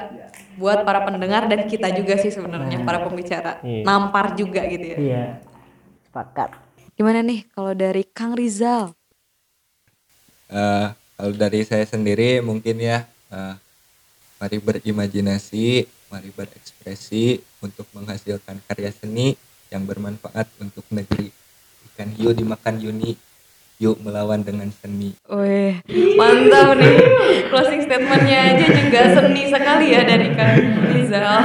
buat 0.55 0.79
para 0.83 1.01
pendengar 1.03 1.47
dan 1.47 1.65
kita 1.65 1.89
juga 1.93 2.15
sih 2.17 2.29
sebenarnya 2.29 2.83
para 2.83 2.99
pembicara 3.01 3.63
Iya. 3.63 3.83
nampar 3.83 4.35
juga 4.35 4.61
gitu 4.65 4.87
ya 4.87 4.99
iya 4.99 5.23
sepakat 6.05 6.51
gimana 6.93 7.21
nih 7.21 7.47
kalau 7.49 7.73
dari 7.73 8.03
Kang 8.05 8.33
Rizal 8.33 8.93
Eh, 10.47 10.87
kalau 11.15 11.33
dari 11.35 11.61
saya 11.61 11.85
sendiri 11.85 12.41
mungkin 12.41 12.79
ya 12.79 13.05
eh, 13.29 13.55
mari 14.39 14.57
berimajinasi, 14.59 15.85
mari 16.09 16.33
berekspresi 16.33 17.41
untuk 17.61 17.85
menghasilkan 17.93 18.65
karya 18.65 18.93
seni 18.93 19.37
yang 19.69 19.85
bermanfaat 19.85 20.49
untuk 20.61 20.85
negeri. 20.89 21.29
Ikan 21.93 22.17
hiu 22.17 22.33
dimakan 22.33 22.81
Yuni, 22.81 23.17
yuk 23.77 24.01
melawan 24.01 24.41
dengan 24.41 24.73
seni. 24.73 25.15
Wih, 25.29 25.79
mantap 26.17 26.81
nih. 26.81 26.97
Closing 27.53 27.85
statementnya 27.85 28.39
aja 28.57 28.67
juga 28.73 29.01
seni 29.15 29.43
sekali 29.53 29.87
ya 29.93 30.03
dari 30.05 30.29
Kang 30.33 30.57
Rizal. 30.93 31.37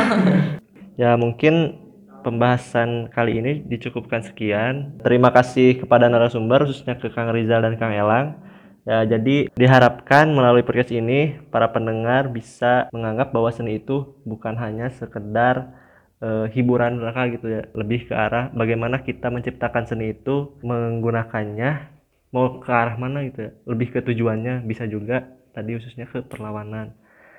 Ya 0.96 1.12
mungkin 1.20 1.84
pembahasan 2.24 3.12
kali 3.12 3.44
ini 3.44 3.68
dicukupkan 3.68 4.24
sekian. 4.24 4.96
Terima 5.04 5.30
kasih 5.36 5.84
kepada 5.84 6.08
narasumber 6.08 6.64
khususnya 6.64 6.96
ke 6.96 7.12
Kang 7.12 7.36
Rizal 7.36 7.62
dan 7.62 7.76
Kang 7.76 7.92
Elang. 7.92 8.40
Ya 8.84 9.08
jadi 9.08 9.48
diharapkan 9.56 10.28
melalui 10.36 10.68
podcast 10.68 10.92
ini 10.92 11.40
para 11.48 11.72
pendengar 11.72 12.28
bisa 12.28 12.92
menganggap 12.92 13.32
bahwa 13.32 13.48
seni 13.48 13.80
itu 13.80 14.20
bukan 14.28 14.60
hanya 14.60 14.92
sekedar 14.92 15.72
eh, 16.20 16.52
hiburan 16.52 17.00
belaka 17.00 17.32
gitu 17.32 17.48
ya, 17.48 17.62
lebih 17.72 18.12
ke 18.12 18.14
arah 18.16 18.52
bagaimana 18.52 19.00
kita 19.00 19.32
menciptakan 19.32 19.88
seni 19.88 20.12
itu 20.12 20.60
menggunakannya 20.68 21.96
mau 22.36 22.60
ke 22.60 22.72
arah 22.76 23.00
mana 23.00 23.24
gitu 23.24 23.48
ya, 23.48 23.52
lebih 23.64 23.88
ke 23.96 24.00
tujuannya 24.04 24.68
bisa 24.68 24.84
juga 24.84 25.32
tadi 25.56 25.80
khususnya 25.80 26.10
ke 26.10 26.20
perlawanan. 26.28 26.92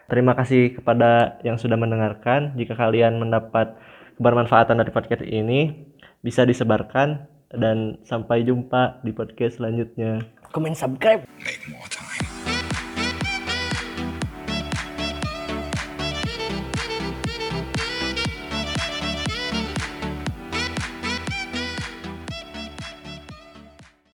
Terima 0.08 0.32
kasih 0.36 0.80
kepada 0.80 1.40
yang 1.44 1.56
sudah 1.56 1.76
mendengarkan. 1.80 2.56
Jika 2.56 2.76
kalian 2.76 3.16
mendapat 3.20 3.76
kebermanfaatan 4.20 4.80
dari 4.80 4.92
podcast 4.92 5.24
ini, 5.24 5.92
bisa 6.20 6.44
disebarkan 6.44 7.24
dan 7.52 8.00
sampai 8.04 8.44
jumpa 8.44 9.00
di 9.00 9.12
podcast 9.16 9.60
selanjutnya. 9.60 10.20
comment, 10.54 10.76
subscribe. 10.76 11.26
Make 11.44 11.68
more 11.68 11.86
time. 11.90 12.23